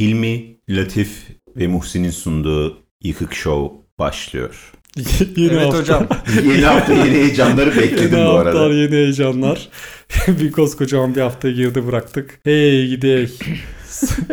[0.00, 1.10] Hilmi, Latif
[1.56, 4.72] ve Muhsin'in sunduğu Yıkık Show başlıyor.
[5.36, 5.78] yeni evet hafta.
[5.78, 6.06] hocam.
[6.44, 8.48] yeni hafta yeni heyecanları bekledim Yeni bu arada.
[8.48, 9.68] haftalar, yeni heyecanlar.
[10.28, 12.40] bir koskocaman bir hafta geride bıraktık.
[12.44, 13.30] Hey gidek.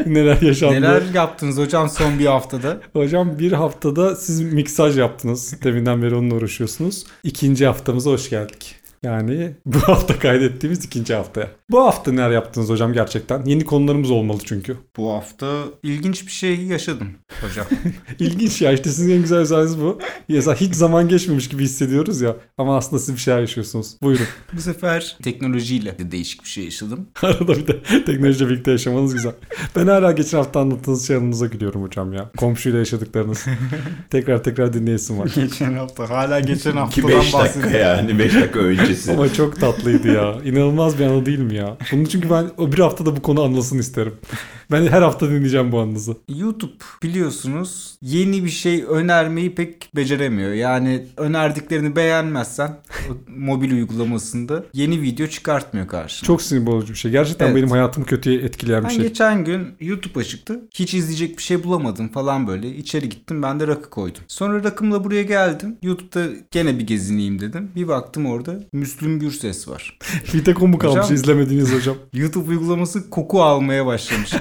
[0.05, 0.75] Neler yaşandı?
[0.75, 2.81] Neler yaptınız hocam son bir haftada?
[2.93, 5.61] Hocam bir haftada siz miksaj yaptınız.
[5.63, 7.03] Deminden beri onunla uğraşıyorsunuz.
[7.23, 8.75] İkinci haftamıza hoş geldik.
[9.07, 11.47] Yani bu hafta kaydettiğimiz ikinci haftaya.
[11.71, 13.45] Bu hafta neler yaptınız hocam gerçekten?
[13.45, 14.77] Yeni konularımız olmalı çünkü.
[14.97, 15.47] Bu hafta
[15.83, 17.07] ilginç bir şey yaşadım
[17.41, 17.65] hocam.
[18.19, 19.99] İlginç ya işte sizin en güzel özelliğiniz bu.
[20.29, 22.35] Ya hiç zaman geçmemiş gibi hissediyoruz ya.
[22.57, 23.95] Ama aslında siz bir şeyler yaşıyorsunuz.
[24.01, 24.25] Buyurun.
[24.53, 27.07] Bu sefer teknolojiyle de değişik bir şey yaşadım.
[27.21, 29.33] Arada bir de teknolojiyle birlikte yaşamanız güzel.
[29.75, 32.31] Ben hala geçen hafta anlattığınız şey yanınıza gülüyorum hocam ya.
[32.37, 33.45] Komşuyla yaşadıklarınız.
[34.09, 35.29] tekrar tekrar dinleyesim var.
[35.35, 37.79] geçen hafta hala geçen haftadan 5 dakika bahsediyorum.
[37.79, 38.59] yani 5 dakika
[38.97, 39.11] öncesi.
[39.11, 40.35] Ama çok tatlıydı ya.
[40.45, 41.77] İnanılmaz bir anı değil mi ya?
[41.91, 44.13] Bunu çünkü ben o bir haftada bu konu anlasın isterim.
[44.71, 46.15] Ben her hafta dinleyeceğim bu anınızı.
[46.27, 46.71] YouTube
[47.03, 50.51] biliyorsunuz yeni bir şey önermeyi pek beceremiyor.
[50.51, 52.77] Yani önerdiklerini beğenmezsen
[53.37, 56.27] mobil uygulamasında yeni video çıkartmıyor karşına.
[56.27, 57.11] Çok sinir bozucu bir şey.
[57.11, 57.55] Gerçekten Evet.
[57.55, 59.03] benim hayatımı kötüye etkileyen bir Ben şey.
[59.03, 60.61] geçen gün YouTube açıktı.
[60.73, 62.75] Hiç izleyecek bir şey bulamadım falan böyle.
[62.75, 64.21] İçeri gittim ben de rakı koydum.
[64.27, 65.77] Sonra rakımla buraya geldim.
[65.81, 67.71] YouTube'da gene bir gezineyim dedim.
[67.75, 69.97] Bir baktım orada Müslüm Gürses var.
[70.33, 71.95] Bir tek o mu kalmış Hocam- izlemediğiniz hocam?
[72.13, 74.31] YouTube uygulaması koku almaya başlamış.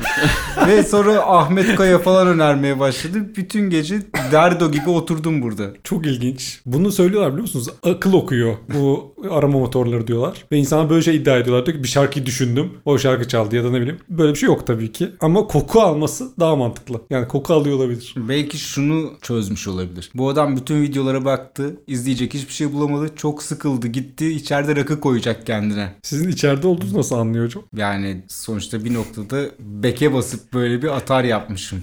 [0.67, 3.19] Ve sonra Ahmet Kaya falan önermeye başladı.
[3.37, 5.71] Bütün gece derdo gibi oturdum burada.
[5.85, 6.61] Çok ilginç.
[6.67, 7.69] Bunu söylüyorlar biliyor musunuz?
[7.83, 10.45] Akıl okuyor bu arama motorları diyorlar.
[10.53, 11.67] Ve insanlar böyle şey iddia ediyorlar.
[11.67, 12.73] Diyor ki bir şarkıyı düşündüm.
[12.85, 13.99] O şarkı çaldı ya da ne bileyim.
[14.09, 15.09] Böyle bir şey yok tabii ki.
[15.21, 17.01] Ama koku alması daha mantıklı.
[17.11, 18.15] Yani koku alıyor olabilir.
[18.17, 20.11] Belki şunu çözmüş olabilir.
[20.15, 21.77] Bu adam bütün videolara baktı.
[21.87, 23.11] izleyecek hiçbir şey bulamadı.
[23.17, 23.87] Çok sıkıldı.
[23.87, 25.93] Gitti içeride rakı koyacak kendine.
[26.03, 27.63] Sizin içeride olduğunuzu nasıl anlıyor hocam?
[27.77, 31.83] Yani sonuçta bir noktada beke basıp böyle bir atar yapmışım.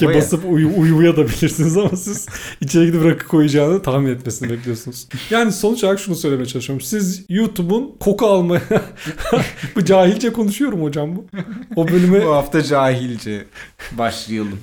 [0.00, 0.14] Ya.
[0.14, 2.26] basıp uyu, uyumaya da bilirsiniz ama siz
[2.60, 5.08] içeri gidip rakı koyacağını tahmin etmesini bekliyorsunuz.
[5.30, 6.80] Yani sonuç olarak şunu söylemeye çalışıyorum.
[6.80, 8.62] Siz YouTube'un koku almaya...
[9.76, 11.26] bu cahilce konuşuyorum hocam bu.
[11.76, 13.44] O bölüme Bu hafta cahilce
[13.92, 14.58] başlayalım.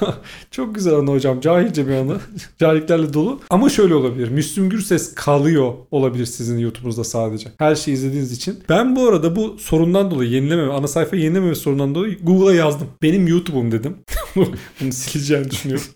[0.50, 1.40] Çok güzel anı hocam.
[1.40, 2.16] Cahilce bir anı.
[2.58, 3.40] Cahilliklerle dolu.
[3.50, 4.28] Ama şöyle olabilir.
[4.28, 7.48] Müslüm Gürses kalıyor olabilir sizin YouTube'unuzda sadece.
[7.58, 8.58] Her şeyi izlediğiniz için.
[8.68, 12.88] Ben bu arada bu sorundan dolayı yenilememe, ana sayfa yenilememe sorundan dolayı Google'a yazdım.
[13.02, 13.96] Benim YouTube'um dedim.
[14.80, 15.86] Bunu sileceğini düşünüyorum.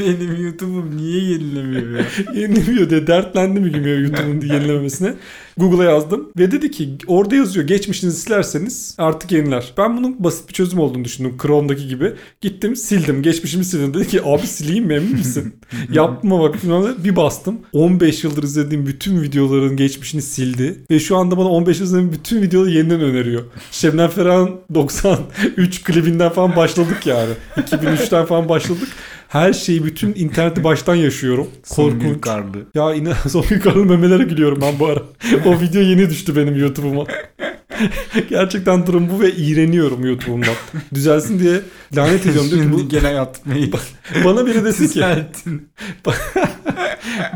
[0.00, 2.06] Benim YouTube'um niye yenilemiyor ya?
[2.40, 5.14] Yenilemiyor diye dertlendim bir gün ya YouTube'un yenilememesine.
[5.56, 9.72] Google'a yazdım ve dedi ki orada yazıyor geçmişinizi silerseniz artık yeniler.
[9.78, 12.12] Ben bunun basit bir çözüm olduğunu düşündüm Chrome'daki gibi.
[12.40, 13.94] Gittim sildim geçmişimi sildim.
[13.94, 15.54] Dedi ki abi sileyim mi emin misin?
[15.92, 16.56] Yapma bak
[17.04, 17.58] bir bastım.
[17.72, 20.84] 15 yıldır izlediğim bütün videoların geçmişini sildi.
[20.90, 23.42] Ve şu anda bana 15 yıl izlediğim bütün videoları yeniden öneriyor.
[23.70, 26.54] Şebnem Ferah'ın 93 klibinden falan
[26.94, 27.34] başladık yani.
[27.56, 28.88] 2003'ten falan başladık.
[29.28, 31.46] Her şeyi bütün interneti baştan yaşıyorum.
[31.70, 32.20] Korkunç.
[32.20, 32.58] Karlı.
[32.74, 35.02] Ya yine Songül Karlı memelere gülüyorum ben bu ara.
[35.46, 37.04] o video yeni düştü benim YouTube'uma.
[38.30, 40.54] Gerçekten durum bu ve iğreniyorum YouTube'umdan.
[40.94, 41.60] Düzelsin diye
[41.96, 42.50] lanet ediyorum.
[42.50, 43.70] Şimdi bu, gene yatmayı
[44.24, 45.04] bana biri desin ki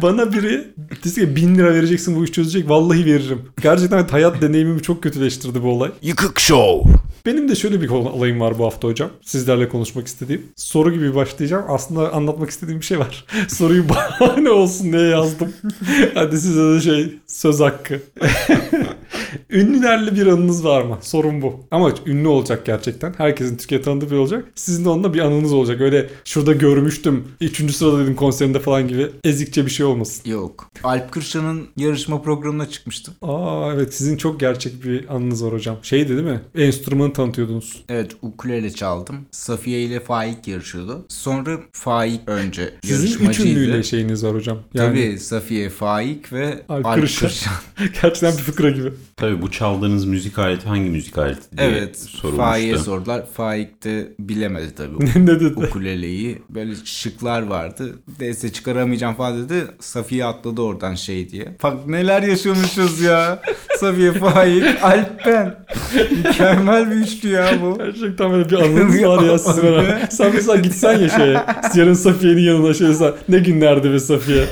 [0.03, 0.69] bana biri
[1.05, 2.69] desin ki bin lira vereceksin bu iş çözecek.
[2.69, 3.43] Vallahi veririm.
[3.63, 5.91] Gerçekten hayat deneyimimi çok kötüleştirdi bu olay.
[6.03, 6.93] Yıkık Show.
[7.29, 9.11] Benim de şöyle bir olayım var bu hafta hocam.
[9.23, 10.47] Sizlerle konuşmak istediğim.
[10.57, 11.65] Soru gibi başlayacağım.
[11.69, 13.25] Aslında anlatmak istediğim bir şey var.
[13.49, 15.53] Soruyu bahane olsun diye yazdım.
[16.15, 18.01] Hadi size de şey söz hakkı.
[19.51, 20.99] Ünlülerle bir anınız var mı?
[21.01, 21.61] Sorun bu.
[21.71, 23.15] Ama ünlü olacak gerçekten.
[23.19, 24.45] Herkesin Türkiye tanıdığı biri olacak.
[24.55, 25.81] Sizin de onunla bir anınız olacak.
[25.81, 27.25] Öyle şurada görmüştüm.
[27.41, 30.31] Üçüncü sırada dedim konserinde falan gibi ezikçe bir şey olmasın.
[30.31, 30.71] Yok.
[30.85, 33.15] Alp Kırşan'ın yarışma programına çıkmıştım.
[33.23, 35.77] Aa evet sizin çok gerçek bir anınız var hocam.
[35.83, 36.41] Şeydi değil mi?
[36.55, 37.83] Enstrümanı tanıtıyordunuz.
[37.89, 39.17] Evet ukulele çaldım.
[39.31, 41.07] Safiye ile Faik yarışıyordu.
[41.09, 43.51] Sonra Faik önce Sizin üç yarışmacıydı.
[43.51, 44.59] ünlüyle şeyiniz var hocam.
[44.75, 46.95] Yani Tabii Safiye, Faik ve Alp.
[46.95, 47.31] Kırşan.
[48.03, 48.93] gerçekten bir fıkra gibi.
[49.17, 51.99] Tabii bu çaldığınız müzik aleti hangi müzik aleti diye Evet.
[51.99, 52.37] sorulmuştu.
[52.37, 53.27] Faik'e sordular.
[53.33, 55.05] Faik de bilemedi tabii.
[55.27, 55.47] ne dedi?
[55.47, 56.43] ukuleleyi.
[56.51, 57.99] Böyle şıklar vardı.
[58.21, 59.67] Neyse çıkaramayacağım falan dedi.
[59.81, 61.57] Safiye atladı oradan şey diye.
[61.63, 63.43] Bak neler yaşamışız ya.
[63.79, 65.59] Safiye, Faik, Alp ben.
[66.25, 67.79] Mükemmel bir üçlü ya bu.
[67.79, 70.09] Gerçekten böyle bir anınız var ya sizin beraber.
[70.11, 71.33] Sen mesela gitsen ya şeye.
[71.75, 74.45] Yarın Safiye'nin yanına şöyle sen, ne günlerdi be Safiye.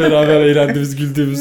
[0.00, 1.40] Beraber eğlendiğimiz, güldüğümüz.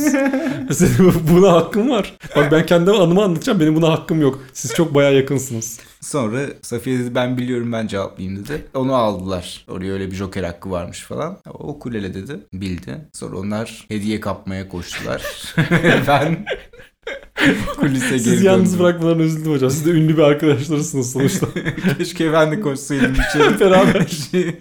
[0.72, 2.14] Senin buna hakkın var.
[2.36, 3.60] Bak ben kendi anımı anlatacağım.
[3.60, 4.40] Benim buna hakkım yok.
[4.54, 5.80] Siz çok bayağı yakınsınız.
[6.02, 8.66] Sonra Safiye dedi ben biliyorum ben cevaplayayım dedi.
[8.74, 9.66] Onu aldılar.
[9.68, 11.38] Oraya öyle bir joker hakkı varmış falan.
[11.54, 12.40] O ukulele dedi.
[12.54, 12.98] Bildi.
[13.14, 15.24] Sonra onlar hediye kapmaya koştular.
[16.08, 16.46] ben
[17.80, 18.86] Kulise geri yalnız döndüm.
[18.86, 19.70] bırakmadan üzüldüm hocam.
[19.72, 21.48] Siz de ünlü bir arkadaşlarısınız sonuçta.
[21.98, 23.60] Keşke ben de koşsaydım içeri.
[23.60, 24.08] Beraber.
[24.32, 24.56] Şey-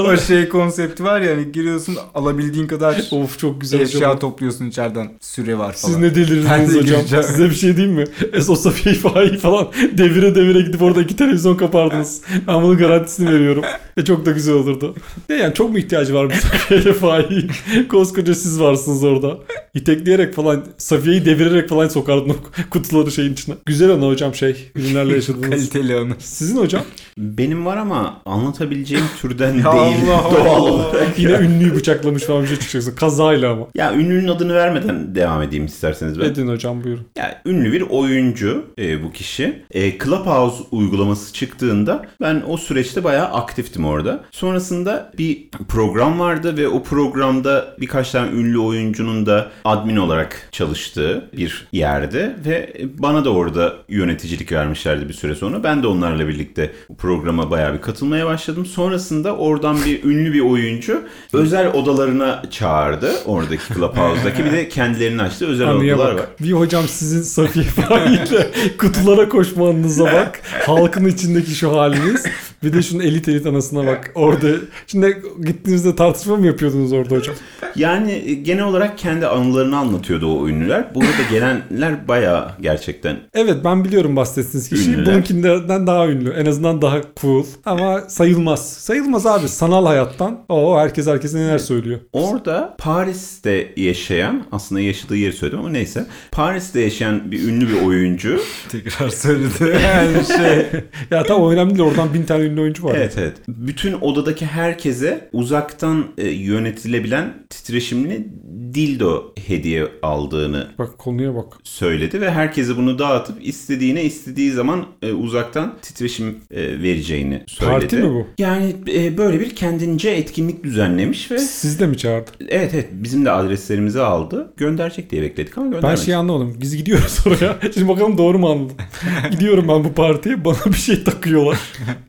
[0.00, 4.18] o şey konsepti var ya hani giriyorsun alabildiğin kadar of çok güzel eşya hocam.
[4.18, 5.92] topluyorsun içeriden süre var falan.
[5.92, 6.82] Siz ne Ben delirdiniz de hocam.
[6.98, 7.24] gireceğim.
[7.24, 8.04] Size bir şey diyeyim mi?
[8.32, 12.22] Eso Safiye falan devire devire gidip orada iki televizyon kapardınız.
[12.48, 13.64] Ben bunun garantisini veriyorum.
[13.98, 14.94] Ve çok da güzel olurdu.
[15.28, 17.48] Ne yani çok mu ihtiyacı var bu Safiye?
[17.88, 19.38] Koskoca siz varsınız orada.
[19.74, 22.36] İtekleyerek falan Safiye'yi devirerek falan sokardın o
[22.70, 23.54] kutuları şeyin içine.
[23.66, 24.70] Güzel ana hocam şey.
[24.74, 25.50] Ürünlerle yaşadığınız.
[25.50, 26.14] Kaliteli anı.
[26.18, 26.82] Sizin hocam
[27.18, 29.66] Benim var ama anlatabileceğim türden değil.
[29.66, 30.60] Allah Doğal Allah.
[30.72, 31.18] olarak.
[31.18, 32.94] yine ünlüyü bıçaklamış falan bir şey çıkacaksın.
[32.94, 33.66] Kazayla ama.
[33.74, 36.24] Ya ünlünün adını vermeden devam edeyim isterseniz ben.
[36.24, 37.04] Edin hocam buyurun.
[37.16, 39.62] Ya ünlü bir oyuncu e, bu kişi.
[39.70, 44.24] E, Clubhouse uygulaması çıktığında ben o süreçte bayağı aktiftim orada.
[44.30, 51.30] Sonrasında bir program vardı ve o programda birkaç tane ünlü oyuncunun da admin olarak çalıştığı
[51.36, 51.66] bir
[52.14, 55.64] yerde ve bana da orada yöneticilik vermişlerdi bir süre sonra.
[55.64, 58.66] Ben de onlarla birlikte programa bayağı bir katılmaya başladım.
[58.66, 61.02] Sonrasında oradan bir ünlü bir oyuncu
[61.32, 63.12] özel odalarına çağırdı.
[63.26, 66.16] Oradaki Clubhouse'daki bir de kendilerinin açtığı özel Anıya odalar var.
[66.18, 66.42] bak.
[66.42, 68.46] Bir hocam sizin Safiye Faik'le
[68.78, 70.40] kutulara koşmanıza bak.
[70.66, 72.24] Halkın içindeki şu haliniz.
[72.64, 74.12] Bir de şunun elit elit anasına bak.
[74.14, 74.48] Orada
[74.86, 77.34] şimdi gittiğinizde tartışma mı yapıyordunuz orada hocam?
[77.76, 80.94] Yani genel olarak kendi anılarını anlatıyordu o ünlüler.
[80.94, 84.90] Burada gelenler bayağı gerçekten Evet ben biliyorum bahsettiğiniz kişi.
[84.90, 85.14] Ünlüler.
[85.14, 86.30] Bununkinden daha ünlü.
[86.30, 87.44] En azından daha cool.
[87.64, 88.72] Ama sayılmaz.
[88.72, 89.48] Sayılmaz abi.
[89.48, 90.40] Sanal hayattan.
[90.48, 92.00] O herkes herkese neler söylüyor.
[92.12, 96.06] Orada Paris'te yaşayan, aslında yaşadığı yeri söyledim ama neyse.
[96.32, 98.40] Paris'te yaşayan bir ünlü bir oyuncu.
[98.68, 99.78] Tekrar söyledi.
[99.84, 100.80] Yani şey.
[101.10, 101.88] Ya tamam o önemli değil.
[101.88, 102.94] Oradan bin tane ünlü oyuncu var.
[102.96, 103.36] Evet evet.
[103.48, 108.28] Bütün odadaki herkese uzaktan e, yönetilebilen titreşimli
[108.74, 111.56] dildo hediye aldığını Bak konuya bak.
[111.64, 117.80] söyledi ve herkese bunu dağıtıp istediğine istediği zaman e, uzaktan titreşim e, vereceğini söyledi.
[117.80, 118.26] Parti mi bu?
[118.38, 122.30] Yani e, böyle bir kendince etkinlik düzenlemiş ve Siz de mi çağırdı?
[122.48, 124.52] evet evet bizim de adreslerimizi aldı.
[124.56, 126.00] Gönderecek diye bekledik ama Ben göndermedi.
[126.04, 126.56] şeyi anlamadım.
[126.60, 127.58] Biz gidiyoruz oraya.
[127.74, 128.76] Şimdi bakalım doğru mu anladım.
[129.30, 130.44] Gidiyorum ben bu partiye.
[130.44, 131.58] Bana bir şey takıyorlar.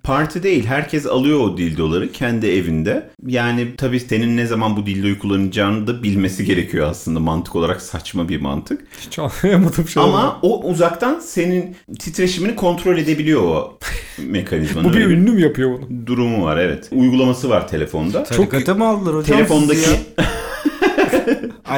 [0.04, 0.66] Parti değil.
[0.66, 3.10] Herkes alıyor o dildoları kendi evinde.
[3.28, 7.20] Yani tabii senin ne zaman bu dildoyu kullanacağını da bilmesi gerekiyor aslında.
[7.20, 8.82] Mantık olarak saçma bir mantık.
[9.08, 10.04] Hiç anlayamadım şey.
[10.04, 13.78] Ama o uzaktan senin titreşimini kontrol edebiliyor o
[14.28, 14.90] mekanizmanın.
[14.90, 16.08] bu bir Öyle ünlü mü yapıyor bunu?
[16.08, 16.90] durumu var evet.
[16.92, 18.24] Uygulaması var telefonda.
[18.24, 20.26] Tarikata mı aldılar hocam Telefondaki sizi ya?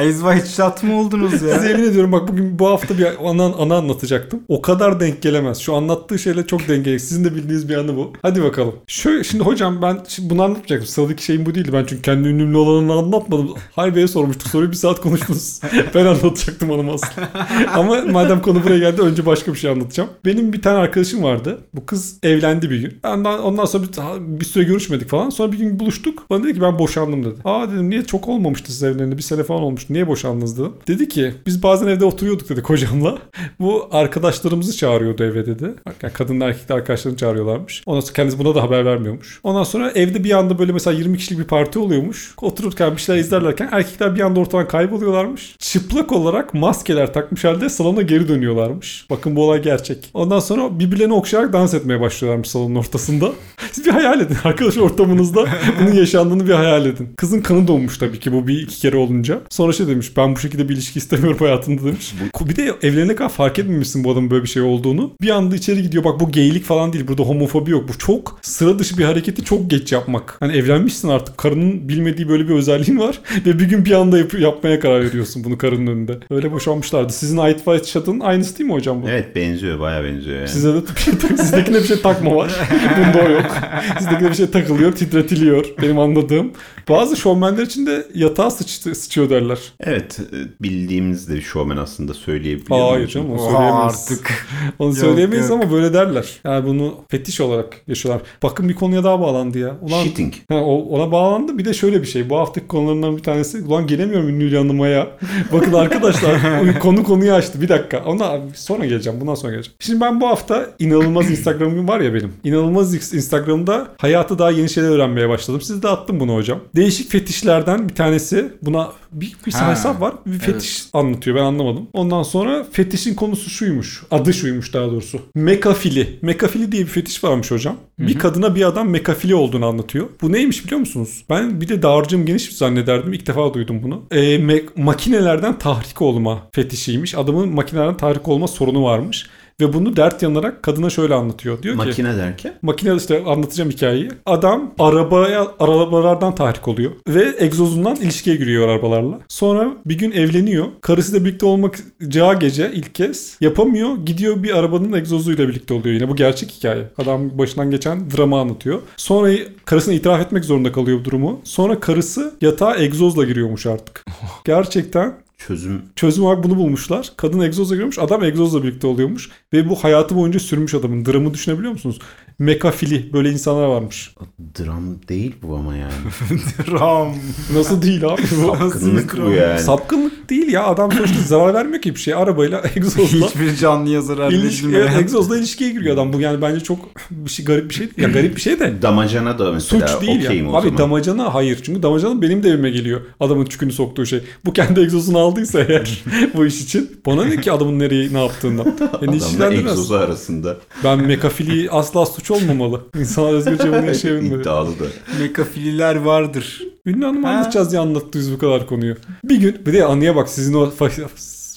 [0.00, 1.54] Eyes Wide Shut mı oldunuz ya?
[1.54, 4.40] Size yemin ediyorum bak bugün bu hafta bir ana, ana anlatacaktım.
[4.48, 5.58] O kadar denk gelemez.
[5.58, 7.00] Şu anlattığı şeyle çok denk gelecek.
[7.08, 8.12] Sizin de bildiğiniz bir anı bu.
[8.22, 8.74] Hadi bakalım.
[8.86, 10.86] Şöyle, şimdi hocam ben şimdi bunu anlatmayacaktım.
[10.86, 11.72] Sıradaki şeyim bu değildi.
[11.72, 13.54] Ben çünkü kendi ünlümlü olanını anlatmadım.
[13.72, 14.48] Hayır Bey'e sormuştuk.
[14.48, 15.60] Soruyu bir saat konuştunuz.
[15.94, 17.28] ben anlatacaktım onu aslında.
[17.74, 20.10] Ama madem konu buraya geldi önce başka bir şey anlatacağım.
[20.24, 21.58] Benim bir tane arkadaşım vardı.
[21.74, 22.98] Bu kız evlendi bir gün.
[23.04, 25.30] Ondan, ondan sonra bir, bir süre görüşmedik falan.
[25.30, 26.30] Sonra bir gün buluştuk.
[26.30, 27.34] Bana dedi ki ben boşandım dedi.
[27.44, 29.17] Aa dedim niye çok olmamıştı siz evlerinde?
[29.18, 29.92] Bir sene falan olmuştu.
[29.92, 30.72] Niye boşandınız dedim.
[30.88, 33.18] Dedi ki biz bazen evde oturuyorduk dedi kocamla.
[33.60, 35.64] Bu arkadaşlarımızı çağırıyordu eve dedi.
[36.02, 37.82] Yani kadın erkekli arkadaşlarını çağırıyorlarmış.
[37.86, 39.40] Ondan sonra kendisi buna da haber vermiyormuş.
[39.42, 42.34] Ondan sonra evde bir anda böyle mesela 20 kişilik bir parti oluyormuş.
[42.42, 45.56] Otururken bir şeyler izlerlerken erkekler bir anda ortadan kayboluyorlarmış.
[45.58, 49.06] Çıplak olarak maskeler takmış halde salona geri dönüyorlarmış.
[49.10, 50.10] Bakın bu olay gerçek.
[50.14, 53.32] Ondan sonra birbirlerini okşayarak dans etmeye başlıyorlarmış salonun ortasında.
[53.72, 54.36] Siz bir hayal edin.
[54.44, 55.46] Arkadaş ortamınızda
[55.80, 57.08] bunun yaşandığını bir hayal edin.
[57.16, 59.40] Kızın kanı donmuş tabii ki bu bir iki kere olunca.
[59.50, 62.14] Sonra şey demiş ben bu şekilde bir ilişki istemiyorum hayatımda demiş.
[62.40, 65.10] Bir de evlenene kadar fark etmemişsin bu adamın böyle bir şey olduğunu.
[65.22, 67.08] Bir anda içeri gidiyor bak bu geylik falan değil.
[67.08, 67.88] Burada homofobi yok.
[67.88, 70.36] Bu çok sıra dışı bir hareketi çok geç yapmak.
[70.40, 71.38] Hani evlenmişsin artık.
[71.38, 73.20] Karının bilmediği böyle bir özelliğin var.
[73.46, 76.18] Ve bir gün bir anda yap- yapmaya karar veriyorsun bunu karının önünde.
[76.30, 77.12] Öyle boşanmışlardı.
[77.12, 79.08] Sizin Ait White Shot'ın aynısı değil mi hocam bu?
[79.08, 80.48] Evet benziyor bayağı benziyor yani.
[80.48, 80.78] Size de
[81.36, 82.52] sizdekine bir şey takma var.
[82.98, 83.56] Bunda o yok.
[83.98, 85.64] Sizdekine bir şey takılıyor, titretiliyor.
[85.82, 86.52] Benim anladığım.
[86.88, 89.58] Bazı şovmenler için de yatağa sıç, sıçıyor derler.
[89.80, 93.08] Evet e, bildiğimiz de bir şovmen aslında söyleyebiliyor Hayır muyum?
[93.08, 93.94] canım onu Oha söyleyemeyiz.
[94.10, 94.46] artık.
[94.78, 95.62] Onu Yok, söyleyemeyiz yok.
[95.62, 96.40] ama böyle derler.
[96.44, 98.22] Yani bunu fetiş olarak yaşıyorlar.
[98.42, 99.76] Bakın bir konuya daha bağlandı ya.
[99.82, 100.34] Ulan Shitting.
[100.50, 101.58] O, ona bağlandı.
[101.58, 102.30] Bir de şöyle bir şey.
[102.30, 103.62] Bu haftaki konularından bir tanesi.
[103.64, 105.06] Ulan gelemiyorum ünlü yanıma ya.
[105.52, 106.34] Bakın arkadaşlar
[106.76, 107.60] o konu konuyu açtı.
[107.60, 108.04] Bir dakika.
[108.06, 109.20] Ona sonra geleceğim.
[109.20, 109.76] Bundan sonra geleceğim.
[109.80, 112.32] Şimdi ben bu hafta inanılmaz Instagram'ım var ya benim.
[112.44, 115.60] İnanılmaz Instagram Instagram'da hayatı daha yeni şeyler öğrenmeye başladım.
[115.60, 116.60] Size de attım bunu hocam.
[116.78, 118.52] Değişik fetişlerden bir tanesi.
[118.62, 120.14] Buna bir, bir Ha, hesap var.
[120.26, 121.36] Bir fetiş anlatıyor.
[121.36, 121.88] Ben anlamadım.
[121.92, 124.02] Ondan sonra fetişin konusu şuymuş.
[124.10, 125.20] Adı şuymuş daha doğrusu.
[125.34, 126.18] Mekafili.
[126.22, 127.76] Mekafili diye bir fetiş varmış hocam.
[127.98, 130.08] Bir kadına bir adam mekafili olduğunu anlatıyor.
[130.22, 131.24] Bu neymiş biliyor musunuz?
[131.30, 133.12] Ben bir de dağarcığım geniş zannederdim.
[133.12, 134.02] İlk defa duydum bunu.
[134.10, 137.14] Ee, me- makinelerden tahrik olma fetişiymiş.
[137.14, 139.26] Adamın makinelerden tahrik olma sorunu varmış.
[139.60, 141.62] Ve bunu dert yanarak kadına şöyle anlatıyor.
[141.62, 142.54] Diyor ki Makine derken?
[142.62, 144.08] makine işte anlatacağım hikayeyi.
[144.26, 149.18] Adam arabaya arabalardan tahrik oluyor ve egzozundan ilişkiye giriyor arabalarla.
[149.28, 150.66] Sonra bir gün evleniyor.
[150.80, 153.96] Karısıyla birlikte olmak cağı gece ilk kez yapamıyor.
[154.06, 156.08] Gidiyor bir arabanın egzozuyla birlikte oluyor yine.
[156.08, 156.84] Bu gerçek hikaye.
[156.98, 158.78] Adam başından geçen drama anlatıyor.
[158.96, 159.32] Sonra
[159.64, 161.40] karısına itiraf etmek zorunda kalıyor bu durumu.
[161.44, 164.04] Sonra karısı yatağa egzozla giriyormuş artık.
[164.44, 167.12] Gerçekten Çözüm çözüm olarak bunu bulmuşlar.
[167.16, 169.30] Kadın egzozla giriyormuş, adam egzozla birlikte oluyormuş.
[169.52, 171.04] Ve bu hayatı boyunca sürmüş adamın.
[171.04, 171.98] Dramı düşünebiliyor musunuz?
[172.38, 174.14] Mekafili böyle insanlar varmış.
[174.58, 175.92] dram değil bu ama yani.
[176.80, 177.14] Ram.
[177.54, 178.56] Nasıl değil abi bu?
[178.56, 179.60] Sapkınlık bu yani.
[179.60, 180.64] Sapkınlık değil ya.
[180.66, 182.14] Adam sonuçta zarar vermiyor ki bir şey.
[182.14, 183.26] Arabayla egzozla.
[183.28, 184.86] Hiçbir canlıya zarar İlişki, verilmeyen.
[184.92, 186.12] evet, egzozla ilişkiye giriyor adam.
[186.12, 186.78] Bu yani bence çok
[187.10, 188.08] bir şey garip bir şey değil.
[188.08, 188.82] Ya garip bir şey de.
[188.82, 190.52] Damacana da mesela Suç değil okeyim ya.
[190.52, 190.78] Abi zaman.
[190.78, 191.58] damacana hayır.
[191.62, 193.00] Çünkü damacana benim de evime geliyor.
[193.20, 194.20] Adamın çükünü soktuğu şey.
[194.44, 196.02] Bu kendi egzozunu aldıysa eğer
[196.36, 197.00] bu iş için.
[197.06, 198.66] Bana ne ki adamın nereye ne yaptığından.
[199.02, 202.80] Yani Adamla egzozu arasında Ben mekafili asla suç olmamalı.
[202.98, 204.40] İnsanlar özgürce bunu yaşayabilmeli.
[204.40, 204.84] iddialı da.
[205.20, 206.62] Mekafililer vardır.
[206.86, 207.30] Ünlü Hanım Ha.
[207.30, 208.96] anlatacağız diye anlattınız bu kadar konuyu.
[209.24, 210.88] Bir gün bir de anıya bak sizin o fa,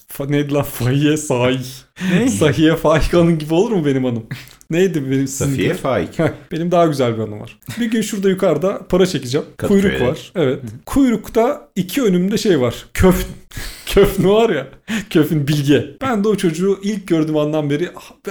[0.08, 1.58] fa, neydi lan fahiye sahi.
[2.14, 2.28] Ne?
[2.30, 4.24] Sahiye Faika'nın gibi olur mu benim hanım?
[4.70, 6.10] Neydi benim sizin Safiye Faik.
[6.52, 7.60] Benim daha güzel bir anım var.
[7.80, 9.48] Bir gün şurada yukarıda para çekeceğim.
[9.68, 10.32] Kuyruk var.
[10.36, 10.60] Evet.
[10.86, 12.76] Kuyrukta iki önümde şey var.
[12.94, 13.26] Köf
[13.94, 14.68] Köfnü var ya.
[15.10, 15.86] Köfün bilge.
[16.02, 17.90] Ben de o çocuğu ilk gördüğüm andan beri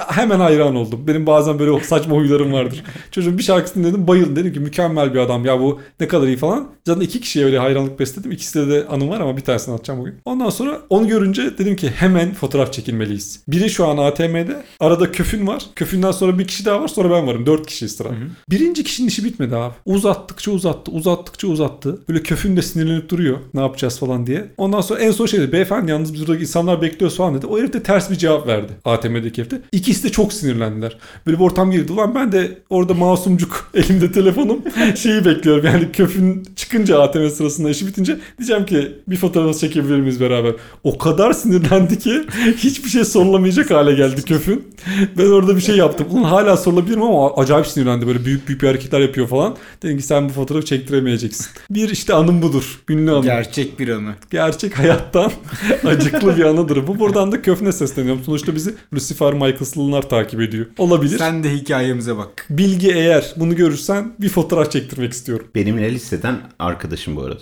[0.09, 1.01] hemen hayran oldum.
[1.07, 2.85] Benim bazen böyle saçma huylarım vardır.
[3.11, 4.37] Çocuğun bir şarkısını dedim bayıldım.
[4.37, 6.69] Dedim ki mükemmel bir adam ya bu ne kadar iyi falan.
[6.87, 8.33] Zaten iki kişiye öyle hayranlık besledim.
[8.33, 10.15] İkisinde de anım var ama bir tanesini atacağım bugün.
[10.25, 13.43] Ondan sonra onu görünce dedim ki hemen fotoğraf çekilmeliyiz.
[13.49, 14.63] Biri şu an ATM'de.
[14.81, 15.63] Arada köfün var.
[15.77, 16.89] Köfünden sonra bir kişi daha var.
[16.89, 17.47] Sonra ben varım.
[17.47, 18.09] Dört kişi sıra.
[18.51, 19.75] Birinci kişinin işi bitmedi abi.
[19.87, 20.91] Uzattıkça uzattı.
[20.93, 21.99] Uzattıkça uzattı.
[22.09, 23.39] Böyle köfün de sinirlenip duruyor.
[23.55, 24.51] Ne yapacağız falan diye.
[24.57, 25.50] Ondan sonra en son şey dedi.
[25.53, 27.47] Beyefendi yalnız biz buradaki insanlar bekliyor falan dedi.
[27.47, 28.73] O herif de ters bir cevap verdi.
[28.85, 29.61] ATM'deki herif de.
[29.73, 30.97] İkisi de çok sinirlendiler.
[31.27, 31.93] Böyle bir ortam girdi.
[31.93, 34.63] Ulan ben de orada masumcuk elimde telefonum
[34.97, 35.65] şeyi bekliyorum.
[35.67, 40.53] Yani köfün çıkınca ATM sırasında işi bitince diyeceğim ki bir fotoğraf çekebilir miyiz beraber?
[40.85, 42.23] O kadar sinirlendi ki
[42.57, 44.65] hiçbir şey sorulamayacak hale geldi köfün.
[45.19, 46.07] Ben orada bir şey yaptım.
[46.11, 48.07] Ulan hala sorulabilirim ama acayip sinirlendi.
[48.07, 49.57] Böyle büyük büyük bir hareketler yapıyor falan.
[49.83, 51.47] Dedim ki sen bu fotoğrafı çektiremeyeceksin.
[51.71, 52.81] Bir işte anım budur.
[52.89, 53.23] Ünlü anım.
[53.23, 54.15] Gerçek bir anı.
[54.31, 55.33] Gerçek hayattan
[55.85, 56.87] acıklı bir anıdır.
[56.87, 58.23] Bu buradan da köfne sesleniyorum.
[58.25, 60.67] Sonuçta bizi Lucifer Michaels'lılar takip ediyor.
[60.79, 61.19] Olabilir.
[61.19, 62.47] Sen de hikayemize bak.
[62.51, 65.47] Bilgi eğer bunu görürsen bir fotoğraf çektirmek istiyorum.
[65.55, 67.41] Benimle liseden arkadaşım bu arada.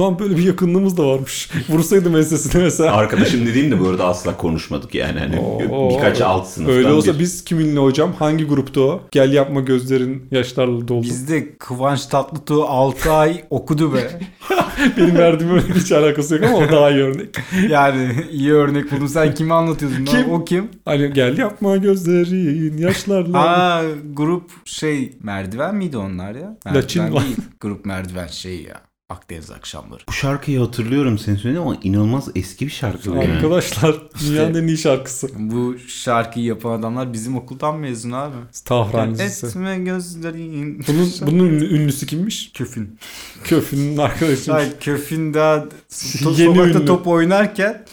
[0.00, 1.50] Lan böyle bir yakınlığımız da varmış.
[1.68, 2.92] Vursaydım ensesine mesela.
[2.96, 5.18] Arkadaşım dediğim de bu arada asla konuşmadık yani.
[5.18, 5.90] Hani Oo.
[5.90, 7.18] birkaç alt sınıftan Öyle olsa bir.
[7.18, 8.12] biz kiminle hocam?
[8.18, 9.00] Hangi grupta o?
[9.10, 11.02] Gel yapma gözlerin yaşlarla doldu.
[11.02, 14.20] Bizde Kıvanç Tatlıtuğ 6 ay okudu be.
[14.96, 17.28] Benim verdiğim örnek hiç alakası yok ama o daha iyi örnek.
[17.70, 19.06] Yani iyi örnek buldun.
[19.06, 19.96] Sen kimi anlatıyordun?
[19.98, 20.04] lan?
[20.04, 20.30] Kim?
[20.32, 20.68] O kim?
[20.84, 23.38] Hani gel yapma gözlerin yaşlarla.
[23.38, 23.82] Aa
[24.12, 26.56] grup şey merdiven miydi onlar ya?
[26.64, 27.22] Merdiven Laçin var.
[27.24, 27.36] değil.
[27.60, 28.80] Grup merdiven şey ya.
[29.10, 30.00] Akdeniz akşamları.
[30.08, 33.10] Bu şarkıyı hatırlıyorum sen söylediğin ama inanılmaz eski bir şarkı.
[33.10, 33.32] bu yani.
[33.34, 35.28] Arkadaşlar dünyanın en iyi şarkısı.
[35.38, 38.34] Bu şarkıyı yapan adamlar bizim okuldan mezun abi.
[38.64, 39.46] Tahrancısı.
[39.46, 40.84] Etme gözlerin.
[40.88, 42.50] Bunun, bunun ünlü- ünlüsü kimmiş?
[42.54, 42.98] Köfün.
[43.44, 44.54] Köfünün arkadaşı.
[44.54, 46.86] Ay Köfün daha to- Yeni sokakta ünlü.
[46.86, 47.84] top oynarken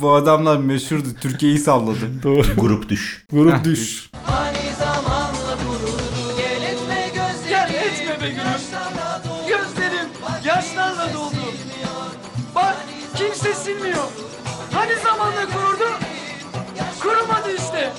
[0.00, 1.08] bu adamlar meşhurdu.
[1.20, 1.98] Türkiye'yi salladı.
[2.22, 2.46] Doğru.
[2.58, 3.24] Grup düş.
[3.32, 4.10] Grup düş.
[13.64, 14.04] Silmiyor.
[14.72, 15.90] Hani zamanla kururdu?
[17.00, 17.92] Kurumadı işte.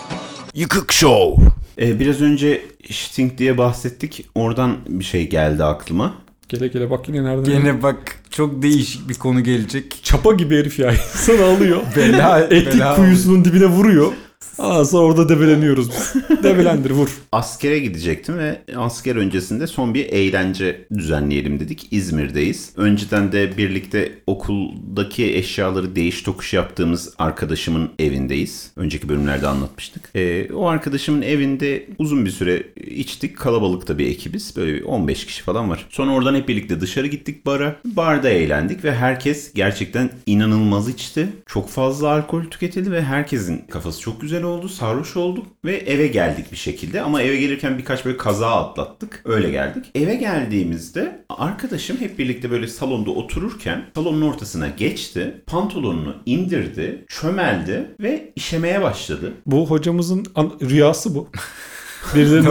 [0.53, 1.43] Yıkık Show.
[1.79, 4.25] Ee, biraz önce Sting diye bahsettik.
[4.35, 6.13] Oradan bir şey geldi aklıma.
[6.49, 7.45] Gele gele bak yine nereden.
[7.45, 7.97] Gene bak
[8.31, 9.99] çok değişik bir konu gelecek.
[10.03, 10.91] Çapa gibi herif ya.
[11.13, 11.81] İnsanı alıyor.
[11.95, 14.11] Bela, Etlik bela kuyusunun dibine vuruyor.
[14.57, 16.13] Ondan sonra orada debeleniyoruz biz.
[16.43, 17.09] Debelendir vur.
[17.31, 21.87] Askere gidecektim ve asker öncesinde son bir eğlence düzenleyelim dedik.
[21.91, 22.71] İzmir'deyiz.
[22.77, 28.71] Önceden de birlikte okuldaki eşyaları değiş tokuş yaptığımız arkadaşımın evindeyiz.
[28.75, 30.09] Önceki bölümlerde anlatmıştık.
[30.15, 33.37] Ee, o arkadaşımın evinde uzun bir süre içtik.
[33.37, 34.55] Kalabalık da bir ekibiz.
[34.55, 35.85] Böyle bir 15 kişi falan var.
[35.89, 37.75] Sonra oradan hep birlikte dışarı gittik bara.
[37.85, 41.27] Barda eğlendik ve herkes gerçekten inanılmaz içti.
[41.45, 44.69] Çok fazla alkol tüketildi ve herkesin kafası çok güzel oldu?
[44.69, 47.01] Sarhoş olduk ve eve geldik bir şekilde.
[47.01, 49.21] Ama eve gelirken birkaç böyle kaza atlattık.
[49.25, 49.85] Öyle geldik.
[49.95, 55.41] Eve geldiğimizde arkadaşım hep birlikte böyle salonda otururken salonun ortasına geçti.
[55.47, 59.33] Pantolonunu indirdi, çömeldi ve işemeye başladı.
[59.45, 60.25] Bu hocamızın
[60.61, 61.29] rüyası bu.
[62.15, 62.45] Birilerinin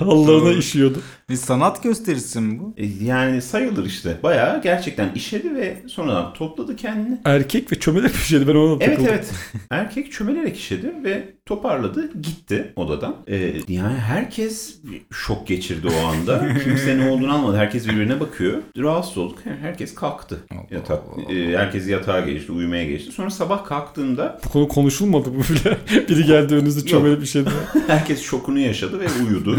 [0.00, 0.52] Doğru.
[0.52, 0.98] işiyordu.
[1.30, 2.74] Bir sanat gösterisi mi bu?
[2.76, 4.16] E, Yani sayılır işte.
[4.22, 7.18] Bayağı gerçekten işedi ve sonradan topladı kendini.
[7.24, 9.06] Erkek ve çömelek bir şeydi ben ona Evet takıldım.
[9.14, 9.32] evet.
[9.70, 13.16] Erkek çömelerek işedi ve toparladı gitti odadan.
[13.28, 14.76] Ee, yani herkes
[15.12, 16.54] şok geçirdi o anda.
[16.64, 17.56] Kimse ne olduğunu anlamadı.
[17.56, 18.58] Herkes birbirine bakıyor.
[18.78, 19.38] Rahatsız olduk.
[19.60, 20.38] Herkes kalktı.
[20.70, 23.12] Yatak, e, herkes yatağa geçti, uyumaya geçti.
[23.12, 25.76] Sonra sabah kalktığında Bu konu konuşulmadı bu bile.
[26.08, 27.50] Biri geldi önünüzde çömelek bir şeydi.
[27.86, 29.56] herkes şokunu yaşadı ve uyudu.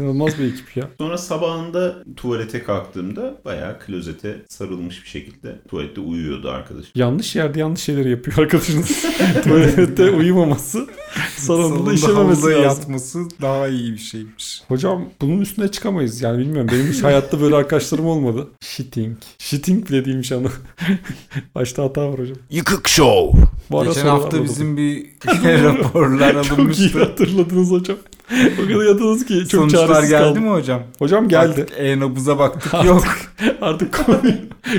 [0.00, 0.88] İnanılmaz bir ekip ya.
[0.98, 6.84] Sonra sabahında tuvalete kalktığımda bayağı klozete sarılmış bir şekilde tuvalette uyuyordu arkadaş.
[6.94, 9.04] Yanlış yerde yanlış şeyleri yapıyor arkadaşınız.
[9.44, 10.86] Tuvalette uyumaması,
[11.36, 12.62] Salonda işememesi lazım.
[12.62, 14.62] yatması daha iyi bir şeymiş.
[14.68, 16.70] Hocam bunun üstüne çıkamayız yani bilmiyorum.
[16.72, 18.48] Benim hiç hayatta böyle arkadaşlarım olmadı.
[18.60, 19.16] Shitting.
[19.38, 20.48] Shitting bile değilmiş ama.
[21.54, 22.36] Başta hata var hocam.
[22.50, 23.40] Yıkık Show.
[23.70, 25.06] Bu ara Geçen hafta bizim bir
[25.64, 26.98] raporlar Çok iyi alınmıştı.
[26.98, 27.96] hatırladınız hocam.
[28.32, 30.42] O kadar yadınız ki çok Sonuçlar çaresiz geldi kaldım.
[30.44, 30.82] mi hocam?
[30.98, 31.60] Hocam geldi.
[31.60, 33.04] Baktık, E-nabıza baktık Artık- yok.
[33.60, 34.34] Artık konuyu,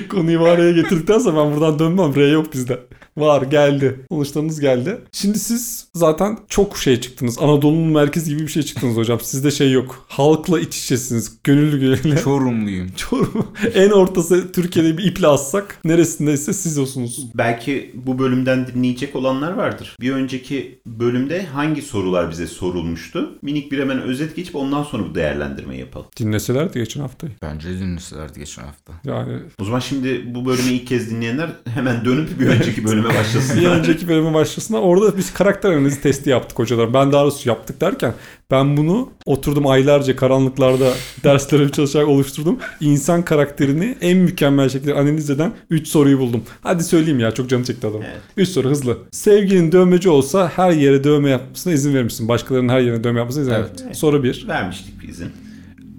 [0.09, 2.15] konuyu var R'ye getirdikten sonra ben buradan dönmem.
[2.15, 2.79] R yok bizde.
[3.17, 3.99] Var geldi.
[4.11, 4.97] Sonuçlarınız geldi.
[5.11, 7.39] Şimdi siz zaten çok şey çıktınız.
[7.39, 9.19] Anadolu'nun merkezi gibi bir şey çıktınız hocam.
[9.23, 10.05] Sizde şey yok.
[10.07, 11.37] Halkla iç içesiniz.
[11.43, 12.21] Gönüllü gönüllü.
[12.23, 12.87] Çorumluyum.
[12.95, 13.47] Çorum.
[13.73, 17.25] en ortası Türkiye'de bir iple assak neresindeyse siz olsunuz.
[17.35, 19.95] Belki bu bölümden dinleyecek olanlar vardır.
[20.01, 23.38] Bir önceki bölümde hangi sorular bize sorulmuştu?
[23.41, 26.07] Minik bir hemen özet geçip ondan sonra bu değerlendirmeyi yapalım.
[26.19, 27.33] Dinleselerdi geçen haftayı.
[27.41, 28.93] Bence dinleselerdi geçen hafta.
[29.03, 33.15] Yani O zaman şimdi bu bölümü ilk kez dinleyenler hemen dönüp bir önceki bölüme bir
[33.15, 33.77] başlasınlar.
[33.77, 36.93] önceki bölümün başlasına orada biz karakter analizi testi yaptık hocalar.
[36.93, 38.13] Ben daha doğrusu yaptık derken
[38.51, 42.59] ben bunu oturdum aylarca karanlıklarda derslerimi çalışarak oluşturdum.
[42.79, 46.43] İnsan karakterini en mükemmel şekilde analiz eden 3 soruyu buldum.
[46.61, 47.87] Hadi söyleyeyim ya çok canı çekti.
[47.97, 48.07] Evet.
[48.37, 48.97] 3 soru hızlı.
[49.11, 52.27] Sevgilin dövmeci olsa her yere dövme yapmasına izin verir misin?
[52.27, 53.73] Başkalarının her yerine dövme yapmasına izin verir Evet.
[53.73, 53.93] misin?
[53.93, 54.45] Soru 1.
[54.47, 55.31] Vermiştik bir izin.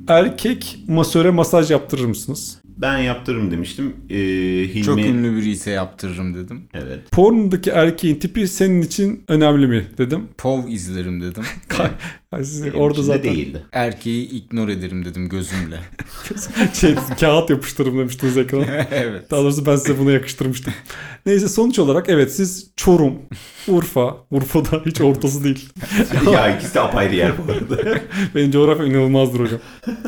[0.09, 2.59] Erkek masöre masaj yaptırır mısınız?
[2.64, 3.97] Ben yaptırırım demiştim.
[4.11, 4.83] Ee, Hilmi...
[4.85, 6.62] Çok ünlü biri ise yaptırırım dedim.
[6.75, 7.11] Evet.
[7.11, 10.28] Pornodaki erkeğin tipi senin için önemli mi dedim.
[10.38, 11.42] Pov izlerim dedim.
[12.32, 13.62] Ay, siz Benim orada zaten değildi.
[13.72, 15.80] Erkeği ignor ederim dedim gözümle.
[16.75, 18.64] şey, kağıt yapıştırırım demiştiniz ekrana.
[18.90, 19.30] evet.
[19.30, 20.73] Daha doğrusu ben size bunu yakıştırmıştım.
[21.26, 23.14] Neyse sonuç olarak evet siz Çorum,
[23.69, 25.69] Urfa, Urfa'da hiç ortası değil.
[26.32, 28.00] ya ikisi de apayrı yer bu arada.
[28.34, 29.60] Benim coğrafya inanılmazdır hocam.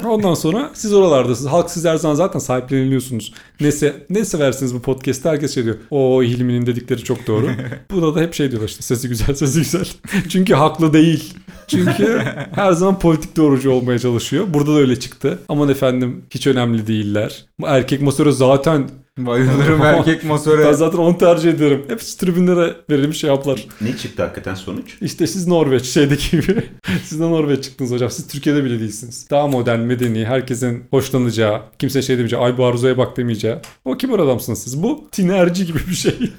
[0.04, 1.52] Ondan sonra siz oralardasınız.
[1.52, 3.34] Halk siz her zaman zaten sahipleniliyorsunuz.
[3.60, 5.76] Neyse, ne seversiniz bu podcast'te herkes şey diyor.
[5.90, 7.50] O Hilmi'nin dedikleri çok doğru.
[7.90, 9.88] Burada da hep şey diyorlar işte sesi güzel sesi güzel.
[10.28, 11.34] Çünkü haklı değil.
[11.68, 12.11] Çünkü
[12.54, 14.44] her zaman politik doğrucu olmaya çalışıyor.
[14.54, 15.38] Burada da öyle çıktı.
[15.48, 17.46] Aman efendim hiç önemli değiller.
[17.60, 20.72] Bu erkek masörü zaten Bayılırım erkek ben masöre.
[20.74, 21.84] zaten onu tercih ederim.
[21.88, 23.66] Hepsi tribünlere verilmiş şey yaplar.
[23.80, 24.96] ne çıktı hakikaten sonuç?
[25.00, 26.64] İşte siz Norveç şeydeki gibi.
[27.04, 28.10] siz de Norveç çıktınız hocam.
[28.10, 29.26] Siz Türkiye'de bile değilsiniz.
[29.30, 33.56] Daha modern, medeni, herkesin hoşlanacağı, kimse şey demeyeceği, ay bu arzuya bak demeyeceği.
[33.84, 34.82] O kibar adamsınız siz.
[34.82, 36.32] Bu tinerci gibi bir şey.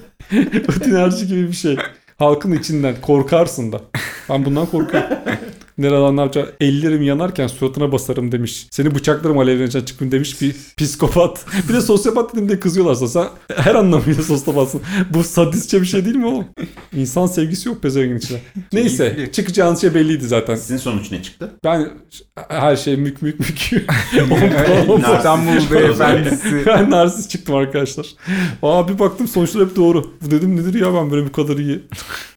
[0.67, 1.77] bu tinerci gibi bir şey.
[2.17, 3.81] Halkın içinden korkarsın da.
[4.29, 5.09] Ben bundan korkuyorum.
[5.77, 6.53] Nereden ne yapacak?
[6.61, 8.67] Ellerim yanarken suratına basarım demiş.
[8.71, 11.45] Seni bıçaklarım alevleneceğim çıkın demiş bir psikopat.
[11.69, 13.09] Bir de sosyopat dediğimde kızıyorlar sana.
[13.09, 13.27] Sen
[13.63, 14.81] her anlamıyla sosyopatsın.
[15.13, 16.45] Bu sadistçe bir şey değil mi oğlum?
[16.95, 18.39] İnsan sevgisi yok pezevengin içinde.
[18.73, 19.31] Neyse Keyifli.
[19.33, 20.55] çıkacağınız şey belliydi zaten.
[20.55, 21.51] Sizin sonuç ne çıktı?
[21.63, 21.89] Ben
[22.49, 23.71] her şey mük mük mük.
[25.17, 26.63] İstanbul beyefendisi.
[26.65, 28.07] ben narsist çıktım arkadaşlar.
[28.63, 30.11] Aa bir baktım sonuçlar hep doğru.
[30.21, 31.79] Bu dedim nedir ya ben böyle bu kadar iyi.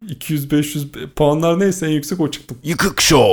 [0.08, 2.58] 200-500 puanlar neyse en yüksek o çıktım.
[2.64, 3.25] Yıkık Show.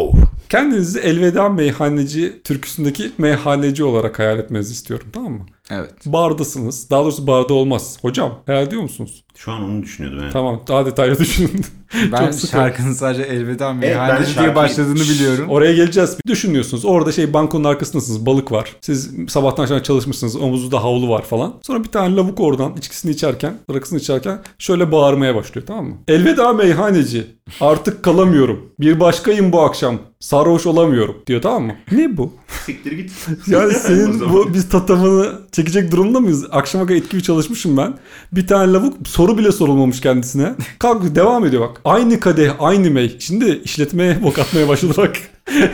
[0.49, 5.45] Kendinizi elveda meyhaneci türküsündeki meyhaneci olarak hayal etmenizi istiyorum tamam mı?
[5.71, 5.91] Evet.
[6.05, 6.89] Bardasınız.
[6.89, 7.97] Daha doğrusu barda olmaz.
[8.01, 9.23] Hocam hayal ediyor musunuz?
[9.37, 10.33] Şu an onu düşünüyordum yani.
[10.33, 11.65] Tamam daha detaylı düşünün.
[12.11, 15.49] Ben Çok şarkının sadece elveda ben meyhaneci şarkıyı- diye başladığını biliyorum.
[15.49, 16.17] Oraya geleceğiz.
[16.27, 16.85] Düşünüyorsunuz.
[16.85, 18.25] Orada şey bankonun arkasındasınız.
[18.25, 18.75] Balık var.
[18.81, 20.35] Siz sabahtan akşama çalışmışsınız.
[20.35, 21.53] Omuzda havlu var falan.
[21.61, 25.95] Sonra bir tane lavuk oradan içkisini içerken, rakısını içerken şöyle bağırmaya başlıyor tamam mı?
[26.07, 27.27] Elveda meyhaneci.
[27.61, 28.69] Artık kalamıyorum.
[28.79, 29.99] Bir başkayım bu akşam.
[30.19, 31.75] Sarhoş olamıyorum diyor tamam mı?
[31.91, 32.33] Ne bu?
[32.65, 33.11] Siktir git.
[33.47, 36.45] Yani senin bu biz tatamını çekecek durumda mıyız?
[36.51, 37.93] Akşama kadar etkili çalışmışım ben.
[38.31, 40.55] Bir tane lavuk soru bile sorulmamış kendisine.
[40.79, 41.81] Kalk devam ediyor bak.
[41.85, 43.15] Aynı kadeh aynı mey.
[43.19, 45.15] Şimdi işletmeye bok atmaya başladı bak.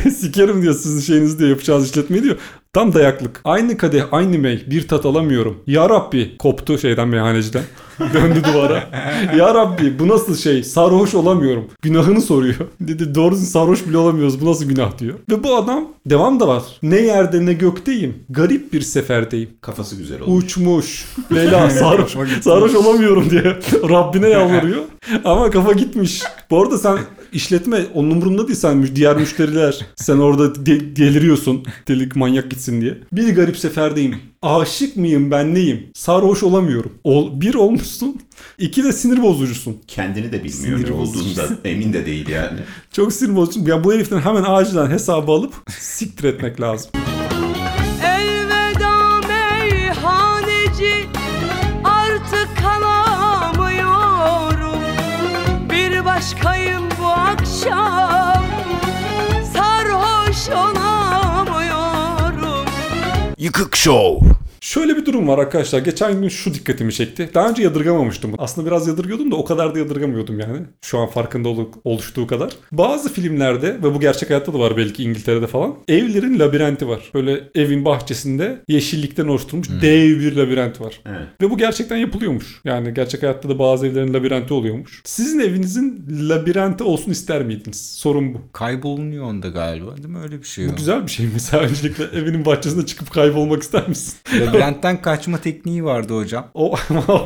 [0.19, 2.35] Sikerim diyor sizin şeyiniz diyor yapacağınız işletmeyi diyor.
[2.73, 3.41] Tam dayaklık.
[3.43, 4.65] Aynı kadeh aynı mey.
[4.67, 5.63] Bir tat alamıyorum.
[5.67, 7.63] Ya Rabbi koptu şeyden meyhaneciden.
[8.13, 8.89] Döndü duvara.
[9.37, 10.63] ya Rabbi bu nasıl şey?
[10.63, 11.65] Sarhoş olamıyorum.
[11.81, 12.55] Günahını soruyor.
[12.81, 14.41] Dedi doğru sarhoş bile olamıyoruz.
[14.41, 15.13] Bu nasıl günah diyor.
[15.31, 16.63] Ve bu adam devam da var.
[16.83, 18.15] Ne yerde ne gökteyim.
[18.29, 19.49] Garip bir seferdeyim.
[19.61, 20.31] Kafası güzel oldu.
[20.31, 21.05] Uçmuş.
[21.31, 22.11] Bela sarhoş.
[22.41, 23.43] sarhoş olamıyorum diye
[23.89, 24.81] Rabbine yalvarıyor.
[25.25, 26.21] Ama kafa gitmiş.
[26.51, 26.97] Bu arada sen
[27.33, 29.79] işletme onun umurunda değil sen diğer müşteriler.
[29.95, 31.63] Sen orada de- deliriyorsun.
[31.87, 32.97] Delik manyak gitsin diye.
[33.11, 34.15] Bir garip seferdeyim.
[34.41, 35.83] Aşık mıyım ben neyim?
[35.93, 36.91] Sarhoş olamıyorum.
[37.03, 37.53] Ol, bir
[37.89, 38.21] olmuşsun.
[38.57, 39.77] İki de sinir bozucusun.
[39.87, 42.59] Kendini de bilmiyor Sinir ne olduğunda emin de değil yani.
[42.91, 43.65] Çok sinir bozucusun.
[43.65, 46.91] Ya bu heriften hemen acilen hesabı alıp siktir etmek lazım.
[48.03, 51.07] Elveda meyhaneci
[51.83, 53.99] Artık kalamıyorum
[55.69, 58.43] Bir başkayım bu akşam
[59.53, 61.89] Sarhoş olamıyorum
[63.37, 64.29] Yıkık Show.
[64.69, 65.79] Şöyle bir durum var arkadaşlar.
[65.79, 67.29] Geçen gün şu dikkatimi çekti.
[67.33, 68.31] Daha önce yadırgamamıştım.
[68.37, 70.57] Aslında biraz yadırgıyordum da o kadar da yadırgamıyordum yani.
[70.81, 72.51] Şu an farkında ol- oluştuğu kadar.
[72.71, 75.75] Bazı filmlerde ve bu gerçek hayatta da var belki İngiltere'de falan.
[75.87, 77.11] Evlerin labirenti var.
[77.13, 81.01] Böyle evin bahçesinde yeşillikten oluşturulmuş dev bir labirent var.
[81.05, 81.27] Evet.
[81.41, 82.61] Ve bu gerçekten yapılıyormuş.
[82.65, 85.01] Yani gerçek hayatta da bazı evlerin labirenti oluyormuş.
[85.05, 87.91] Sizin evinizin labirenti olsun ister miydiniz?
[87.95, 88.37] Sorun bu.
[88.53, 90.19] Kaybolunuyor onda galiba değil mi?
[90.23, 90.77] Öyle bir şey Bu yok.
[90.77, 94.13] güzel bir şey mesela öncelikle evinin bahçesinde çıkıp kaybolmak ister misin?
[94.65, 96.47] Labirentten kaçma tekniği vardı hocam.
[96.53, 96.71] O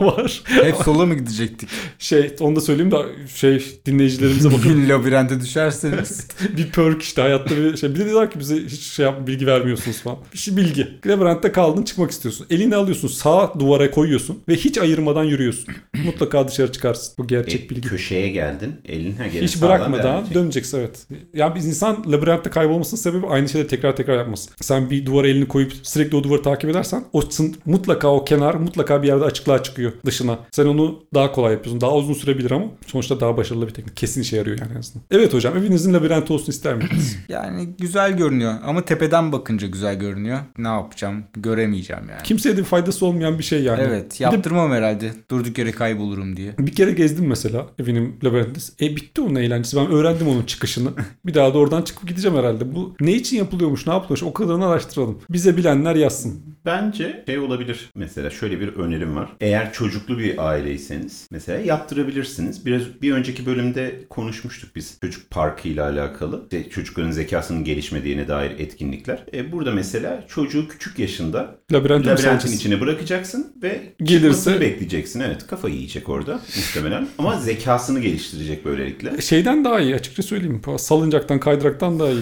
[0.01, 0.41] var.
[0.45, 1.69] Hep sola mı gidecektik?
[1.99, 2.97] Şey onu da söyleyeyim de
[3.35, 4.63] şey dinleyicilerimize bakın.
[4.63, 6.27] Bugün labirente düşerseniz.
[6.57, 7.89] bir perk işte hayatta bir şey.
[7.95, 10.17] Bir de diyorlar ki bize hiç şey yap, bilgi vermiyorsunuz falan.
[10.33, 10.87] Bir şey bilgi.
[11.05, 12.47] Labirentte kaldın çıkmak istiyorsun.
[12.49, 15.73] Elini alıyorsun sağ duvara koyuyorsun ve hiç ayırmadan yürüyorsun.
[16.05, 17.13] Mutlaka dışarı çıkarsın.
[17.17, 17.87] Bu gerçek E, bilgi.
[17.87, 18.75] köşeye geldin.
[18.85, 21.07] Elin ha Hiç bırakmadan döneceksin evet.
[21.33, 24.49] Yani biz insan labirentte kaybolmasının sebebi aynı şeyleri tekrar tekrar yapması.
[24.61, 27.22] Sen bir duvara elini koyup sürekli o duvarı takip edersen o
[27.65, 30.39] mutlaka o kenar mutlaka bir yerde açıklığa çıkıyor dışına.
[30.51, 31.81] Sen onu daha kolay yapıyorsun.
[31.81, 33.97] Daha uzun sürebilir ama sonuçta daha başarılı bir teknik.
[33.97, 35.03] Kesin işe yarıyor yani azından.
[35.11, 37.17] Evet hocam evinizin labirenti olsun ister miydiniz?
[37.29, 40.39] Yani güzel görünüyor ama tepeden bakınca güzel görünüyor.
[40.57, 41.23] Ne yapacağım?
[41.33, 42.23] Göremeyeceğim yani.
[42.23, 43.81] Kimseye de bir faydası olmayan bir şey yani.
[43.81, 45.11] Evet Bir de yaptırmam herhalde.
[45.31, 46.55] Durduk yere kaybolurum diye.
[46.59, 48.59] bir kere gezdim mesela evinin labirentinde.
[48.81, 49.77] E bitti onun eğlencesi.
[49.77, 50.89] Ben öğrendim onun çıkışını.
[51.25, 52.75] bir daha da oradan çıkıp gideceğim herhalde.
[52.75, 55.19] Bu ne için yapılıyormuş, ne yapılıyormuş o kadarını araştıralım.
[55.29, 56.41] Bize bilenler yazsın.
[56.65, 57.89] Bence şey olabilir.
[57.95, 59.29] Mesela şöyle bir önerim var.
[59.41, 62.65] Eğer çocuklu bir aileyseniz mesela yaptırabilirsiniz.
[62.65, 66.41] Biraz bir önceki bölümde konuşmuştuk biz çocuk parkı ile alakalı.
[66.43, 69.23] İşte çocukların zekasının gelişmediğine dair etkinlikler.
[69.33, 72.53] E, burada mesela çocuğu küçük yaşında labirentin salacağız?
[72.53, 75.19] içine bırakacaksın ve Gelirse- bekleyeceksin.
[75.19, 77.07] Evet kafayı yiyecek orada muhtemelen.
[77.17, 79.21] Ama zekasını geliştirecek böylelikle.
[79.21, 80.61] Şeyden daha iyi açıkça söyleyeyim.
[80.77, 82.21] Salıncaktan kaydıraktan daha iyi.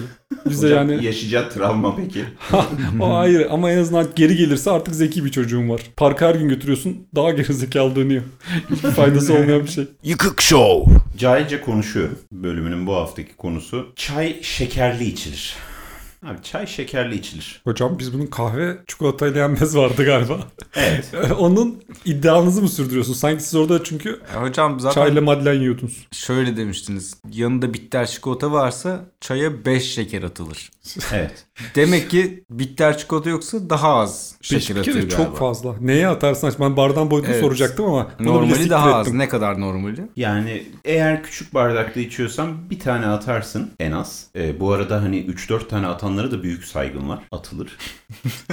[0.50, 2.24] Bize Hocam yani yaşayacağı travma peki.
[3.00, 5.80] o ayrı ama en azından geri gelirse artık zeki bir çocuğum var.
[5.96, 8.22] Parka her gün götürüyorsun daha geri zekalı dönüyor.
[8.70, 9.84] Hiçbir faydası olmayan bir şey.
[10.02, 10.92] Yıkık Show.
[11.18, 12.18] Cahilce konuşuyorum.
[12.32, 15.54] Bölümünün bu haftaki konusu çay şekerli içilir.
[16.26, 17.60] Abi çay şekerli içilir.
[17.64, 20.40] Hocam biz bunun kahve çikolatayla yenmez vardı galiba.
[20.74, 21.10] Evet.
[21.38, 23.12] Onun iddianızı mı sürdürüyorsun?
[23.12, 26.06] Sanki siz orada çünkü E, hocam zaten çayla madlen yiyordunuz.
[26.12, 27.14] şöyle demiştiniz.
[27.32, 30.70] Yanında bitter çikolata varsa çaya 5 şeker atılır.
[31.12, 31.46] Evet.
[31.74, 35.16] Demek ki bitter çikolata yoksa daha az şeker atıyor galiba.
[35.16, 35.74] çok fazla.
[35.80, 37.44] Neye atarsan ben bardağın boyutunu Evet.
[37.44, 39.12] soracaktım ama Normali daha az.
[39.12, 40.06] Ne kadar normali?
[40.16, 44.26] Yani eğer küçük bardakta içiyorsan bir tane atarsın en az.
[44.36, 47.18] Ee, bu arada hani 3-4 tane atanlara da büyük saygım var.
[47.32, 47.78] Atılır.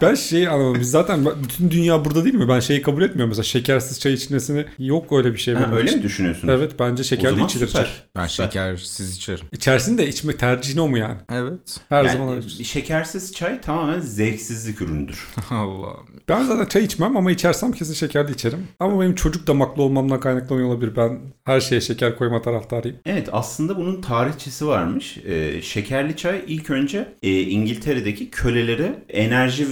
[0.00, 0.80] Ben şeyi anlamadım.
[0.80, 2.48] Biz zaten bütün dünya burada değil mi?
[2.48, 3.28] Ben şeyi kabul etmiyorum.
[3.28, 5.54] Mesela şekersiz çay içmesini yok öyle bir şey.
[5.54, 5.98] Ha, öyle için.
[5.98, 6.54] mi düşünüyorsunuz?
[6.58, 8.04] Evet bence şekerli içilir süper.
[8.16, 8.44] Ben Süper.
[8.46, 9.46] şekersiz içerim.
[9.52, 11.16] İçersin de içme tercihin o mu yani?
[11.34, 11.80] Evet.
[11.88, 12.48] Her Yani zaman öyle.
[12.48, 15.26] şekersiz çay tamamen zevksizlik ürünüdür.
[15.50, 15.96] Allah.
[16.28, 18.68] Ben zaten çay içmem ama içersem kesin şekerli içerim.
[18.80, 20.96] Ama benim çocuk damaklı olmamdan kaynaklanıyor olabilir.
[20.96, 22.96] Ben her şeye şeker koyma taraftarıyım.
[23.06, 25.18] Evet aslında bunun tarihçesi varmış.
[25.26, 29.64] Ee, şekerli çay ilk önce e, İngiltere'deki kölelere enerji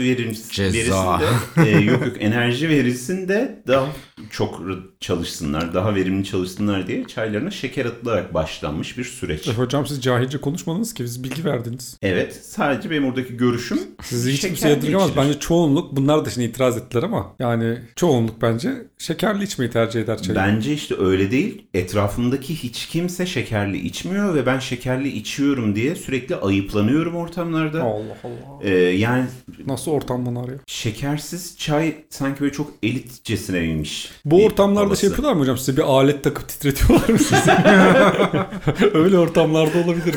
[0.50, 1.20] Ceza.
[1.20, 3.86] verisinde e, yok yok enerji verisinde daha
[4.30, 4.60] çok
[5.02, 9.48] çalışsınlar, daha verimli çalışsınlar diye çaylarına şeker atılarak başlanmış bir süreç.
[9.48, 11.98] E, hocam siz cahilce konuşmadınız ki biz bilgi verdiniz.
[12.02, 15.08] Evet sadece benim oradaki görüşüm Sizi hiç kimse yadırgamaz.
[15.10, 15.22] içilir.
[15.24, 20.22] Bence çoğunluk bunlar da şimdi itiraz ettiler ama yani çoğunluk bence şekerli içmeyi tercih eder
[20.22, 20.36] çayı.
[20.38, 21.66] Bence işte öyle değil.
[21.74, 27.82] Etrafımdaki hiç kimse şekerli içmiyor ve ben şekerli içiyorum diye sürekli ayıplanıyorum ortamlarda.
[27.82, 28.62] Allah Allah.
[28.62, 29.24] Ee, yani
[29.66, 30.54] Nasıl ortam bunlar ya?
[30.66, 34.10] şekersiz çay sanki böyle çok elitçesineymiş.
[34.24, 35.00] Bu bir ortamlarda havası.
[35.00, 35.58] şey yapıyorlar mı hocam?
[35.58, 37.50] Size bir alet takıp titretiyorlar mı sizi?
[38.94, 40.14] Öyle ortamlarda olabilir.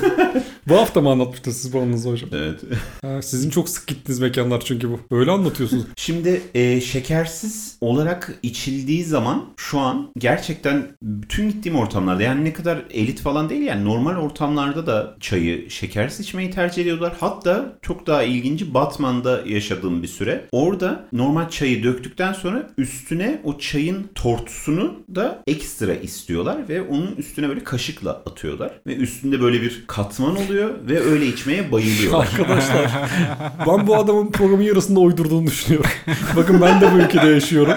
[0.67, 2.30] Bu hafta mı anlatmıştınız siz bu anınızı hocam?
[2.34, 2.60] Evet.
[3.01, 4.99] Ha, sizin çok sık gittiğiniz mekanlar çünkü bu.
[5.12, 5.86] Öyle anlatıyorsunuz.
[5.95, 12.86] Şimdi e, şekersiz olarak içildiği zaman şu an gerçekten bütün gittiğim ortamlarda yani ne kadar
[12.91, 17.13] elit falan değil yani normal ortamlarda da çayı şekersiz içmeyi tercih ediyorlar.
[17.19, 20.45] Hatta çok daha ilginci Batman'da yaşadığım bir süre.
[20.51, 27.49] Orada normal çayı döktükten sonra üstüne o çayın tortusunu da ekstra istiyorlar ve onun üstüne
[27.49, 28.71] böyle kaşıkla atıyorlar.
[28.88, 32.20] Ve üstünde böyle bir katman oluyor ve öyle içmeye bayılıyorlar.
[32.20, 32.91] Arkadaşlar
[33.68, 35.89] ben bu adamın programın yarısında uydurduğunu düşünüyorum.
[36.36, 37.74] Bakın ben de bu ülkede yaşıyorum.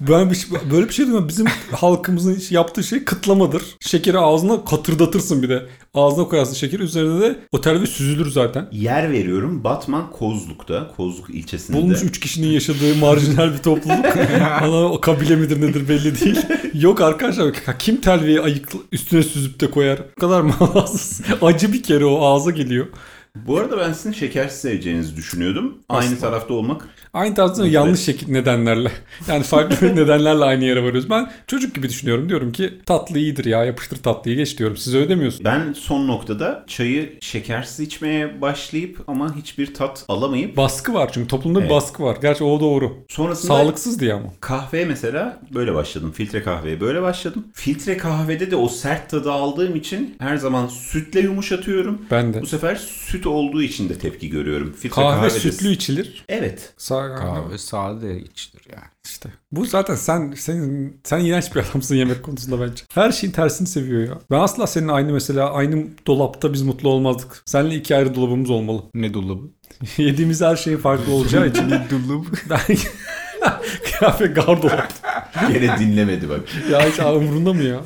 [0.00, 1.28] Ben bir, şey- böyle bir şey diyorum.
[1.28, 3.62] Bizim halkımızın yaptığı şey kıtlamadır.
[3.80, 5.62] Şekeri ağzına katırdatırsın bir de.
[5.94, 6.82] Ağzına koyarsın şekeri.
[6.82, 8.68] Üzerine de otel ve süzülür zaten.
[8.72, 11.76] Yer veriyorum Batman Kozluk'ta, Kozluk ilçesinde.
[11.76, 14.06] Bulmuş 3 kişinin yaşadığı marjinal bir topluluk.
[14.62, 16.38] Ama o kabile midir nedir belli değil.
[16.74, 19.98] Yok arkadaşlar kim telveyi ayık üstüne süzüp de koyar?
[20.16, 21.20] Bu kadar manasız.
[21.42, 22.86] Acı bir kere o ağza geliyor.
[23.36, 25.78] Bu arada ben sizin şekersiz seveceğinizi düşünüyordum.
[25.88, 26.88] Aynı tarafta olmak.
[27.14, 28.92] Aynı tarzda yanlış şekil nedenlerle.
[29.28, 31.10] Yani farklı nedenlerle aynı yere varıyoruz.
[31.10, 32.28] Ben çocuk gibi düşünüyorum.
[32.28, 34.76] Diyorum ki tatlı iyidir ya yapıştır tatlıyı geç diyorum.
[34.76, 35.44] Siz öyle demiyorsunuz.
[35.44, 41.58] Ben son noktada çayı şekersiz içmeye başlayıp ama hiçbir tat alamayıp Baskı var çünkü toplumda
[41.58, 41.72] bir Evet.
[41.74, 42.16] baskı var.
[42.22, 42.92] Gerçi o doğru.
[43.08, 44.26] sonrasında Sağlıksız diye ama.
[44.40, 46.12] kahveye mesela böyle başladım.
[46.16, 47.44] Filtre kahveye böyle başladım.
[47.54, 52.02] Filtre kahvede de o sert tadı aldığım için her zaman sütle yumuşatıyorum.
[52.10, 52.40] Ben de.
[52.42, 54.72] Bu sefer süt olduğu için de tepki görüyorum.
[54.80, 56.24] Filtre Kahve kahvede- sütlü içilir.
[56.28, 56.72] Evet.
[56.78, 58.84] Sa- Kahve sade içilir yani.
[59.04, 59.28] İşte.
[59.52, 62.84] Bu zaten sen sen sen iğrenç bir adamsın yemek konusunda bence.
[62.94, 64.18] Her şeyin tersini seviyor ya.
[64.30, 67.42] Ben asla senin aynı mesela aynı dolapta biz mutlu olmazdık.
[67.46, 68.82] Seninle iki ayrı dolabımız olmalı.
[68.94, 69.42] Ne dolabı?
[69.96, 71.70] Yediğimiz her şeyin farklı olacağı için.
[71.90, 72.26] dolabı?
[72.50, 72.60] ben
[74.00, 74.92] kahve gardolap.
[75.52, 76.40] Gene dinlemedi bak.
[76.70, 77.80] Ya hiç umurunda mı ya?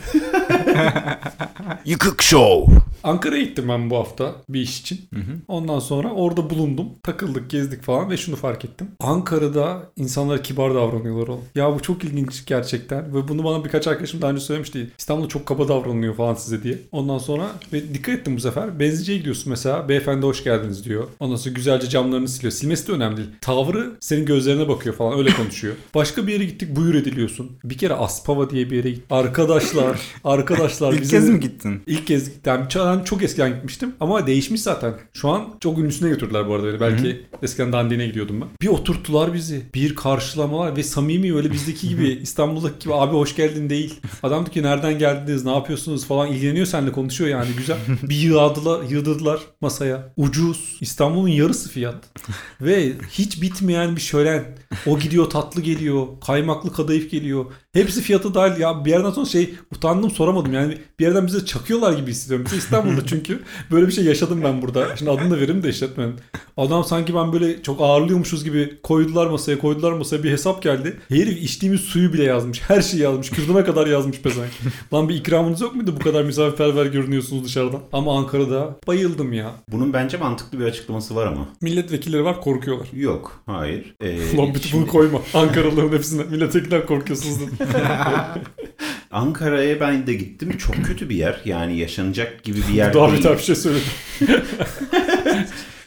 [1.85, 2.75] Yıkık Show.
[3.05, 5.01] Ankara'ya gittim ben bu hafta bir iş için.
[5.49, 6.87] Ondan sonra orada bulundum.
[7.03, 8.89] Takıldık, gezdik falan ve şunu fark ettim.
[9.01, 11.45] Ankara'da insanlara kibar davranıyorlar oğlum.
[11.55, 13.15] Ya bu çok ilginç gerçekten.
[13.15, 14.91] Ve bunu bana birkaç arkadaşım daha önce söylemişti.
[14.99, 16.79] İstanbul'da çok kaba davranılıyor falan size diye.
[16.93, 18.81] Ondan sonra ve dikkat ettim bu sefer.
[18.81, 19.89] Benzinciye gidiyorsun mesela.
[19.89, 21.05] Beyefendi hoş geldiniz diyor.
[21.21, 22.53] Ondan sonra güzelce camlarını siliyor.
[22.53, 23.29] Silmesi de önemli değil.
[23.41, 25.19] Tavrı senin gözlerine bakıyor falan.
[25.19, 25.75] Öyle konuşuyor.
[25.95, 27.51] Başka bir yere gittik buyur ediliyorsun.
[27.65, 29.05] Bir kere Aspava diye bir yere gittik.
[29.11, 30.93] Arkadaşlar, arkadaşlar.
[30.93, 31.83] İlk bize- kez mi gittin?
[31.87, 32.41] İlk kez gittim.
[32.89, 34.95] Ben çok eskiden gitmiştim ama değişmiş zaten.
[35.13, 36.81] Şu an çok ünlüsüne götürdüler bu arada beni.
[36.81, 38.49] Belki eskiden dandine gidiyordum ben.
[38.63, 39.63] Bir oturttular bizi.
[39.75, 44.01] Bir karşılamalar ve samimi öyle bizdeki gibi İstanbul'daki gibi abi hoş geldin değil.
[44.23, 47.77] Adam diyor ki nereden geldiniz ne yapıyorsunuz falan ilgileniyor seninle konuşuyor yani güzel.
[48.03, 50.13] Bir yığadılar, yığdırdılar masaya.
[50.17, 50.79] Ucuz.
[50.81, 52.05] İstanbul'un yarısı fiyat.
[52.61, 54.45] ve hiç bitmeyen bir şölen.
[54.87, 56.07] O gidiyor tatlı geliyor.
[56.27, 57.45] Kaymaklı kadayıf geliyor.
[57.79, 61.93] Hepsi fiyatı dahil ya bir yerden sonra şey utandım soramadım yani bir yerden bize çakıyorlar
[61.93, 62.47] gibi hissediyorum.
[62.47, 64.97] Bize İstanbul'da çünkü böyle bir şey yaşadım ben burada.
[64.97, 66.15] Şimdi adını da veririm de işletmenin.
[66.57, 70.97] Adam sanki ben böyle çok ağırlıyormuşuz gibi koydular masaya koydular masaya bir hesap geldi.
[71.09, 72.61] Herif içtiğimiz suyu bile yazmış.
[72.69, 73.31] Her şeyi yazmış.
[73.31, 74.53] Kürdüme kadar yazmış pezevenk.
[74.93, 77.81] Lan bir ikramınız yok muydu bu kadar misafirperver görünüyorsunuz dışarıdan.
[77.93, 79.51] Ama Ankara'da bayıldım ya.
[79.73, 81.49] Bunun bence mantıklı bir açıklaması var ama.
[81.61, 82.89] Milletvekilleri var korkuyorlar.
[82.93, 83.43] Yok.
[83.47, 83.95] Hayır.
[84.01, 85.21] Ee, Ulan bütün bunu şimdi koyma.
[85.35, 87.68] Ankaralıların hepsine milletvekiller korkuyorsunuz dedim.
[89.11, 90.59] Ankara'ya ben de gittim.
[90.59, 91.41] Çok kötü bir yer.
[91.45, 93.25] Yani yaşanacak gibi bir yer Daha değil.
[93.25, 93.87] bir şey söyledim.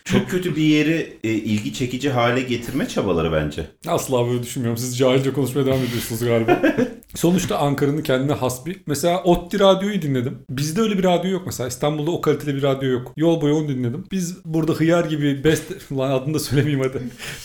[0.06, 3.66] Çok kötü bir yeri e, ilgi çekici hale getirme çabaları bence.
[3.88, 4.78] Asla böyle düşünmüyorum.
[4.78, 6.62] Siz cahilce konuşmaya devam ediyorsunuz galiba.
[7.22, 8.82] Sonuçta Ankara'nın kendine has bir.
[8.88, 10.38] Mesela ODTÜ radyoyu dinledim.
[10.50, 11.68] Bizde öyle bir radyo yok mesela.
[11.68, 13.14] İstanbul'da o kalitede bir radyo yok.
[13.18, 14.06] Yol boyu onu dinledim.
[14.12, 15.92] Biz burada hıyar gibi best...
[15.92, 17.02] Lan adını da söylemeyeyim hadi.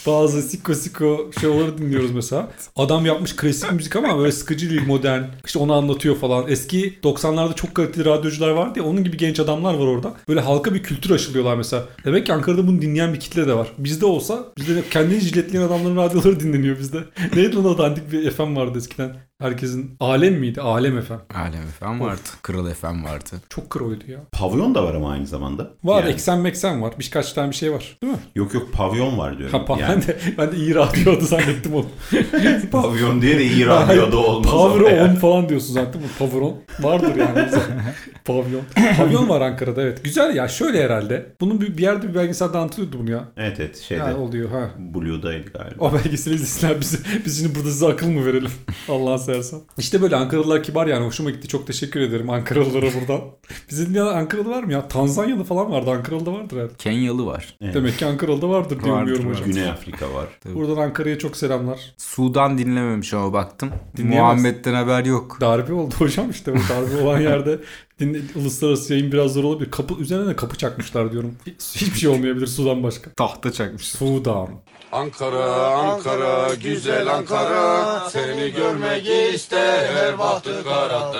[0.07, 2.51] Bazı siko siko şeyleri dinliyoruz mesela.
[2.77, 5.23] Adam yapmış klasik müzik ama böyle sıkıcı değil modern.
[5.47, 6.45] İşte onu anlatıyor falan.
[6.49, 8.85] Eski 90'larda çok kaliteli radyocular vardı ya.
[8.85, 10.13] Onun gibi genç adamlar var orada.
[10.29, 11.85] Böyle halka bir kültür aşılıyorlar mesela.
[12.05, 13.69] Demek ki Ankara'da bunu dinleyen bir kitle de var.
[13.79, 16.99] Bizde olsa bizde de kendini jiletleyen adamların radyoları dinleniyor bizde.
[17.37, 19.17] Neydi lan o dandik bir FM vardı eskiden.
[19.47, 20.61] Herkesin Alem miydi?
[20.61, 21.13] Alem FM.
[21.35, 22.21] Alem FM vardı.
[22.43, 23.31] Kral FM vardı.
[23.49, 24.19] Çok kroydu ya.
[24.33, 25.71] Pavyon da var ama aynı zamanda.
[25.85, 26.95] Var Yani- eksen meksen var.
[26.99, 27.99] Birkaç tane bir şey var.
[28.03, 28.19] Değil mi?
[28.35, 29.59] Yok yok pavyon var diyorum.
[29.59, 31.87] Ha, pa- yani, ben, de, ben de iyi radyo adı zannettim onu.
[32.73, 34.51] pavyon diye de iyi radyoda olmaz.
[34.51, 35.11] Power yani.
[35.11, 36.03] on falan diyorsun zaten.
[36.03, 37.49] Bu Power on vardır yani.
[38.25, 38.63] Pavyon.
[38.97, 40.05] Pavyon var Ankara'da evet.
[40.05, 41.27] Güzel ya şöyle herhalde.
[41.41, 43.25] Bunun bir, bir yerde bir belgeselde anlatılıyordu bunu ya.
[43.37, 44.03] Evet evet şeyde.
[44.03, 44.71] Ha, oluyor ha.
[44.79, 45.85] Blue'daydı galiba.
[45.85, 46.99] O belgeseli izlesinler bizi.
[47.27, 48.51] Biz şimdi burada size akıl mı verelim?
[48.89, 49.61] Allah'ın seversen.
[49.79, 51.07] İşte böyle Ankaralılar kibar yani.
[51.07, 51.49] Hoşuma gitti.
[51.49, 53.21] Çok teşekkür ederim Ankaralılara buradan.
[53.71, 54.89] Bizim ya Ankaralı var mı ya?
[54.89, 55.91] Tanzanyalı falan vardı.
[55.91, 56.73] Ankaralı'da vardır herhalde.
[56.79, 57.57] Kenyalı var.
[57.61, 57.75] Evet.
[57.75, 59.45] Demek ki Ankaralı'da vardır diye Vardır, umuyorum hocam.
[59.51, 60.27] Güney Afrika var.
[60.55, 61.95] Buradan Ankara'ya çok selamlar.
[61.97, 63.71] Sudan dinlememiş ama baktım.
[63.99, 65.39] Muhammed'den haber yok.
[65.41, 67.59] Darbe oldu hocam işte bu darbe olan yerde
[68.01, 69.71] Dinle, uluslararası yayın biraz zor olabilir.
[69.71, 71.37] Kapı üzerine de kapı çakmışlar diyorum.
[71.75, 73.11] Hiçbir şey olmayabilir sudan başka.
[73.11, 73.89] Tahta çakmış.
[73.89, 74.49] Sudan.
[74.93, 75.45] Ankara,
[75.77, 81.13] Ankara, güzel Ankara Seni görmek ister bahtı kara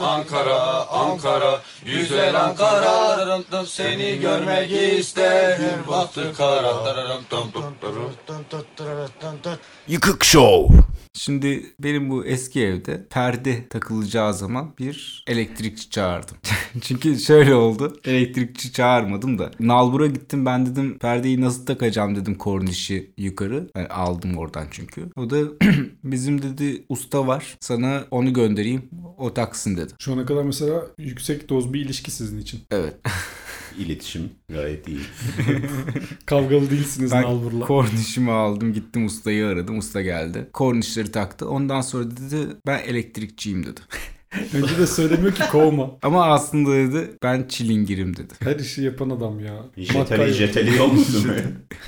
[0.00, 6.74] Ankara, Ankara, güzel Ankara Seni görmek ister bahtı kara
[9.88, 10.76] Yıkık Show.
[11.16, 16.36] Şimdi benim bu eski evde perde takılacağı zaman bir elektrikçi çağırdım.
[16.80, 18.00] Çünkü şöyle oldu.
[18.04, 19.50] Elektrikçi çağırmadım da.
[19.60, 23.70] Nalbur'a gittim ben dedim perdeyi nasıl takacağım dedim kornişi yukarı.
[23.76, 25.10] Yani aldım oradan çünkü.
[25.16, 25.38] O da
[26.04, 27.56] bizim dedi usta var.
[27.60, 28.90] Sana onu göndereyim.
[29.18, 29.92] O taksın dedi.
[29.98, 32.60] Şu ana kadar mesela yüksek doz bir ilişki sizin için.
[32.70, 32.94] Evet.
[33.78, 34.98] İletişim gayet iyi.
[36.26, 37.66] Kavgalı değilsiniz Ben Nalbur'la.
[37.66, 39.78] kornişimi aldım gittim ustayı aradım.
[39.78, 40.48] Usta geldi.
[40.52, 41.48] Kornişleri taktı.
[41.48, 42.36] Ondan sonra dedi
[42.66, 43.80] ben elektrikçiyim dedi.
[44.54, 45.90] Önce de söylemiyor ki kovma.
[46.02, 48.34] Ama aslında dedi ben çilingirim dedi.
[48.44, 49.64] Her işi yapan adam ya.
[49.76, 51.32] Jeteli jeteli olmuşsun.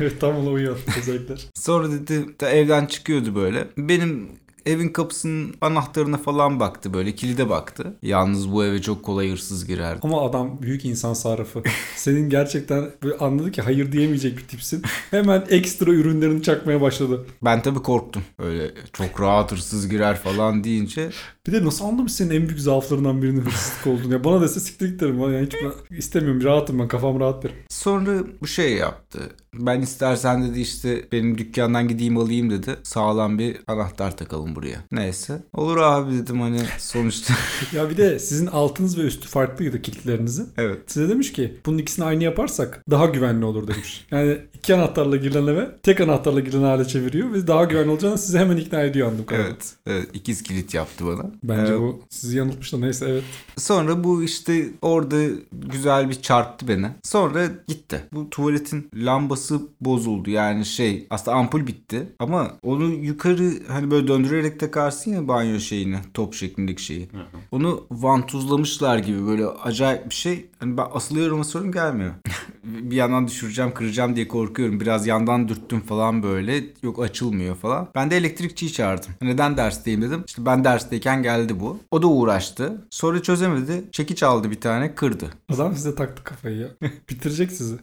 [0.01, 1.46] Evet tam ona uyuyor özellikler.
[1.55, 3.66] Sonra dedi da evden çıkıyordu böyle.
[3.79, 4.29] Benim
[4.68, 7.96] evin kapısının anahtarına falan baktı böyle kilide baktı.
[8.02, 10.00] Yalnız bu eve çok kolay hırsız girerdi.
[10.02, 11.62] Ama adam büyük insan sarrafı.
[11.96, 14.83] Senin gerçekten böyle anladı ki hayır diyemeyecek bir tipsin.
[15.11, 17.26] Hemen ekstra ürünlerini çakmaya başladı.
[17.42, 18.22] Ben tabii korktum.
[18.38, 21.11] Öyle çok rahat hırsız girer falan deyince.
[21.48, 24.12] Bir de nasıl anlamış senin en büyük zaaflarından birinin hırsızlık olduğunu.
[24.12, 25.20] Ya bana dese siktir git derim.
[25.20, 26.44] Yani hiç ben istemiyorum.
[26.44, 26.88] Rahatım ben.
[26.88, 27.56] Kafam rahat derim.
[27.68, 29.20] Sonra bu şey yaptı.
[29.54, 32.76] Ben istersen dedi işte benim dükkandan gideyim alayım dedi.
[32.82, 34.78] Sağlam bir anahtar takalım buraya.
[34.92, 35.42] Neyse.
[35.52, 37.34] Olur abi dedim hani sonuçta.
[37.72, 40.48] Ya bir de sizin altınız ve üstü farklıydı kilitlerinizin.
[40.56, 40.78] evet.
[40.87, 44.06] Size demiş ki bunun ikisini aynı yaparsak daha güvenli olur demiş.
[44.11, 48.38] Yani iki anahtarla girilen eve tek anahtarla girilen hale çeviriyor ve daha güvenli olacağını sizi
[48.38, 49.50] hemen ikna ediyor kadarıyla.
[49.50, 49.72] Evet.
[49.87, 50.08] evet.
[50.14, 51.30] ikiz kilit yaptı bana.
[51.42, 53.24] Bence Ee, bu sizi yanıltmış da neyse evet.
[53.57, 55.16] Sonra bu işte orada
[55.53, 56.87] güzel bir çarptı beni.
[57.03, 58.01] Sonra gitti.
[58.12, 60.31] Bu tuvaletin lambası bozuldu.
[60.31, 62.12] Yani şey aslında ampul bitti.
[62.18, 65.96] Ama onu yukarı hani böyle döndürerek takarsın ya banyo şeyini.
[66.14, 67.09] Top şeklindeki şeyi.
[67.53, 70.46] Onu vantuzlamışlar gibi böyle acayip bir şey.
[70.58, 72.10] Hani ben asılıyorum asılıyorum gelmiyor.
[72.64, 74.80] bir yandan düşüreceğim kıracağım diye korkuyorum.
[74.80, 76.64] Biraz yandan dürttüm falan böyle.
[76.82, 77.88] Yok açılmıyor falan.
[77.94, 79.10] Ben de elektrikçiyi çağırdım.
[79.22, 80.24] Neden dersteyim dedim.
[80.26, 81.78] İşte ben dersteyken geldi bu.
[81.90, 82.86] O da uğraştı.
[82.90, 83.84] Sonra çözemedi.
[83.92, 85.26] Çekiç aldı bir tane kırdı.
[85.54, 86.68] Adam size taktı kafayı ya.
[87.10, 87.74] Bitirecek sizi.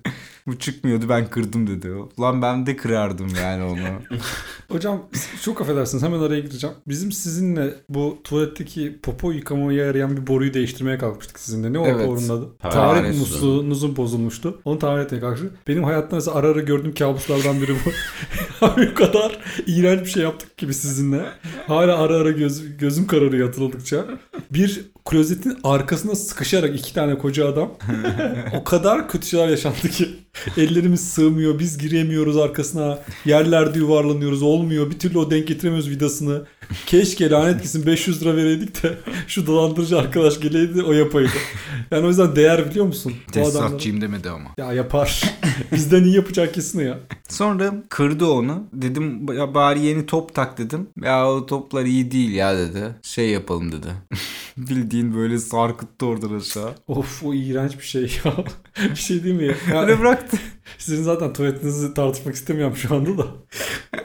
[0.47, 1.91] Bu çıkmıyordu ben kırdım dedi.
[2.17, 4.19] Ulan ben de kırardım yani onu.
[4.71, 5.01] Hocam
[5.43, 6.75] çok affedersiniz hemen araya gireceğim.
[6.87, 11.73] Bizim sizinle bu tuvaletteki popo yıkamaya yarayan bir boruyu değiştirmeye kalkmıştık sizinle.
[11.73, 12.07] Ne o Evet.
[12.07, 12.49] borunun adı?
[12.69, 14.61] Taharet musluğunuzun bozulmuştu.
[14.65, 15.67] Onu tamir etmeye kalkmıştık.
[15.67, 17.89] Benim hayatımda mesela ara ara gördüğüm kabuslardan biri bu.
[18.65, 21.25] Abi o kadar iğrenç bir şey yaptık gibi sizinle.
[21.67, 24.05] Hala ara ara göz, gözüm kararıyor hatırladıkça.
[24.51, 27.71] Bir klozetin arkasına sıkışarak iki tane koca adam.
[28.59, 30.24] o kadar kötü şeyler yaşandı ki.
[30.57, 31.59] Ellerimiz sığmıyor.
[31.59, 32.99] Biz giremiyoruz arkasına.
[33.25, 34.41] Yerlerde yuvarlanıyoruz.
[34.41, 34.91] Olmuyor.
[34.91, 36.45] Bir türlü o denk getiremiyoruz vidasını.
[36.85, 41.29] Keşke lanet gitsin 500 lira vereydik de şu dolandırıcı arkadaş geleydi o yapaydı.
[41.91, 43.13] Yani o yüzden değer biliyor musun?
[43.31, 44.49] Tesisatçıyım demedi ama.
[44.57, 45.23] Ya yapar.
[45.71, 46.99] Bizden iyi yapacak kesin ya.
[47.29, 48.63] Sonra kırdı onu.
[48.73, 50.87] Dedim ya bari yeni top tak dedim.
[51.01, 52.95] Ya o toplar iyi değil ya dedi.
[53.01, 53.87] Şey yapalım dedi.
[54.57, 56.75] Bildiğin böyle sarkıttı oradan aşağı.
[56.87, 58.33] Of o iğrenç bir şey ya.
[58.89, 59.55] bir şey değil mi?
[59.71, 63.25] Ya, Öyle Perfect sizin zaten tuvaletinizi tartışmak istemiyorum şu anda da.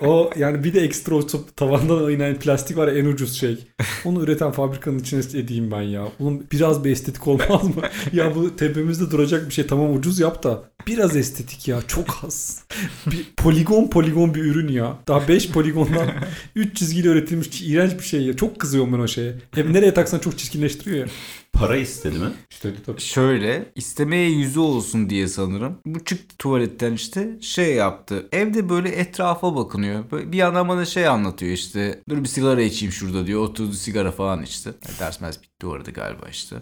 [0.00, 3.58] O yani bir de ekstra o tavandan inen plastik var ya en ucuz şey.
[4.04, 6.08] Onu üreten fabrikanın içine edeyim ben ya.
[6.18, 7.82] Bunun biraz bir estetik olmaz mı?
[8.12, 12.64] ya bu tepemizde duracak bir şey tamam ucuz yap da biraz estetik ya çok az.
[13.06, 14.98] Bir poligon poligon bir ürün ya.
[15.08, 16.08] Daha 5 poligondan
[16.54, 18.36] 3 çizgiyle üretilmiş iğrenç bir şey ya.
[18.36, 19.34] Çok kızıyorum ben o şeye.
[19.54, 21.06] Hep nereye taksan çok çirkinleştiriyor ya.
[21.52, 22.28] Para istedi mi?
[22.50, 23.00] İşte tabii.
[23.00, 25.78] Şöyle istemeye yüzü olsun diye sanırım.
[25.86, 28.28] Bu çıktı tuvaletten işte şey yaptı.
[28.32, 30.10] Evde böyle etrafa bakınıyor.
[30.10, 32.02] Böyle bir yandan bana şey anlatıyor işte.
[32.08, 33.40] Dur bir sigara içeyim şurada diyor.
[33.42, 34.70] Oturdu sigara falan içti.
[34.70, 36.56] E, Ders mez bitti orada galiba işte.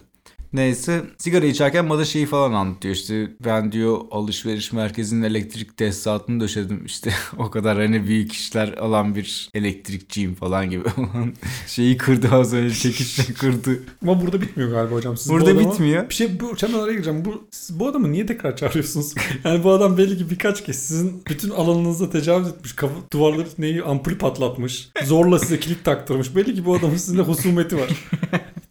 [0.53, 6.83] Neyse sigara içerken bana şeyi falan anlatıyor işte ben diyor alışveriş merkezinin elektrik tesisatını döşedim
[6.87, 11.33] işte o kadar hani büyük işler alan bir elektrikçiyim falan gibi olan
[11.67, 13.83] şeyi kırdı az önce çekişle kırdı.
[14.03, 15.17] Ama burada bitmiyor galiba hocam.
[15.17, 16.09] Siz Burada bu adama- bitmiyor.
[16.09, 17.25] Bir şey bu hemen araya gireceğim.
[17.25, 19.15] Bu, siz bu adamı niye tekrar çağırıyorsunuz?
[19.45, 22.73] Yani bu adam belli ki birkaç kez sizin bütün alanınıza tecavüz etmiş.
[22.73, 24.89] Kapı, duvarları neyi ampul patlatmış.
[25.05, 26.37] Zorla size kilit taktırmış.
[26.37, 27.89] Belli ki bu adamın sizinle husumeti var.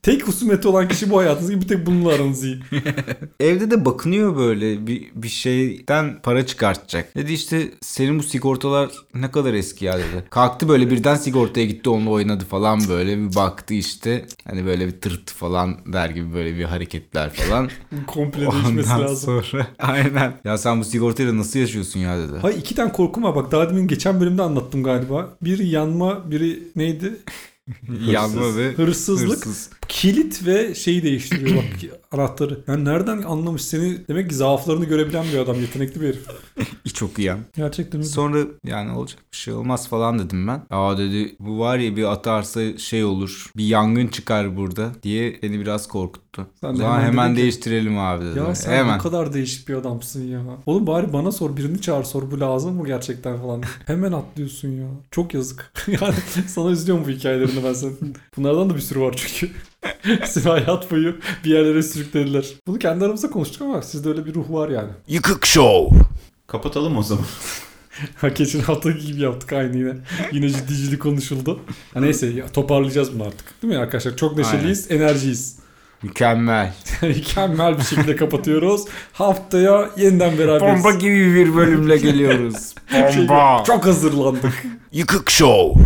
[0.08, 2.60] Tek husumeti olan kişi bu hayatınız bir tek bununla aranız iyi.
[3.40, 7.16] Evde de bakınıyor böyle bir, bir şeyden para çıkartacak.
[7.16, 10.24] Dedi işte senin bu sigortalar ne kadar eski ya dedi.
[10.30, 14.26] Kalktı böyle birden sigortaya gitti onunla oynadı falan böyle bir baktı işte.
[14.48, 17.70] Hani böyle bir tırt falan der gibi böyle bir hareketler falan.
[18.08, 19.44] Komple değişmesi Ondan lazım.
[19.44, 20.34] sonra aynen.
[20.44, 22.38] Ya sen bu sigortayla nasıl yaşıyorsun ya dedi.
[22.42, 23.36] Hay iki tane korkum var.
[23.36, 25.38] Bak daha demin geçen bölümde anlattım galiba.
[25.42, 27.18] Biri yanma, biri neydi?
[28.08, 29.46] Yanma ve Hırsızlık.
[29.46, 29.70] hırsız.
[29.88, 31.64] Kilit ve şeyi değiştiriyor bak
[32.12, 32.60] anahtarı.
[32.68, 34.08] Yani nereden anlamış seni?
[34.08, 35.62] Demek ki zaaflarını görebilen bir adam.
[35.62, 36.26] Yetenekli bir herif.
[36.94, 37.32] Çok iyi.
[37.56, 38.10] Gerçekten öyle.
[38.10, 40.62] Sonra yani olacak bir şey olmaz falan dedim ben.
[40.70, 43.52] Aa dedi bu var ya bir atarsa şey olur.
[43.58, 46.48] Bir yangın çıkar burada diye beni biraz korkuttu.
[46.62, 48.38] Sen de zaman hemen hemen, ki- değiştirelim abi dedi.
[48.40, 49.00] Ya sen hemen.
[49.00, 50.42] bu kadar değişik bir adamsın ya.
[50.66, 53.64] Oğlum bari bana sor birini çağır sor bu lazım mı gerçekten falan.
[53.86, 54.88] Hemen atlıyorsun ya.
[55.12, 55.74] Çok yazık.
[56.02, 56.16] yani
[56.48, 58.16] sana üzülüyorum bu hikayelerini ben senin.
[58.38, 59.54] Bunlardan da bir sürü var çünkü.
[60.26, 61.16] Seni hayat boyu
[61.46, 62.46] bir yerlere sürüklediler.
[62.68, 64.90] Bunu kendi aramızda konuştuk ama sizde öyle bir ruh var yani.
[65.08, 65.98] Yıkık Show.
[66.48, 67.26] Kapatalım o zaman.
[68.16, 69.94] Ha geçen haftaki gibi yaptık aynı yine.
[70.32, 71.60] Yine ciddi ciddi konuşuldu.
[71.94, 73.62] Ha neyse ya, toparlayacağız bunu artık.
[73.62, 74.16] Değil mi arkadaşlar?
[74.16, 75.56] Çok neşeliyiz, enerjiyiz.
[76.04, 76.74] Mükemmel.
[77.02, 78.82] Mükemmel bir şekilde kapatıyoruz.
[79.14, 80.84] Haftaya yeniden beraberiz.
[80.84, 82.76] Bomba gibi bir bölümle geliyoruz.
[82.92, 83.64] Şey Bomba.
[83.68, 84.66] çok hazırlandık.
[84.92, 85.84] Yıkık Show.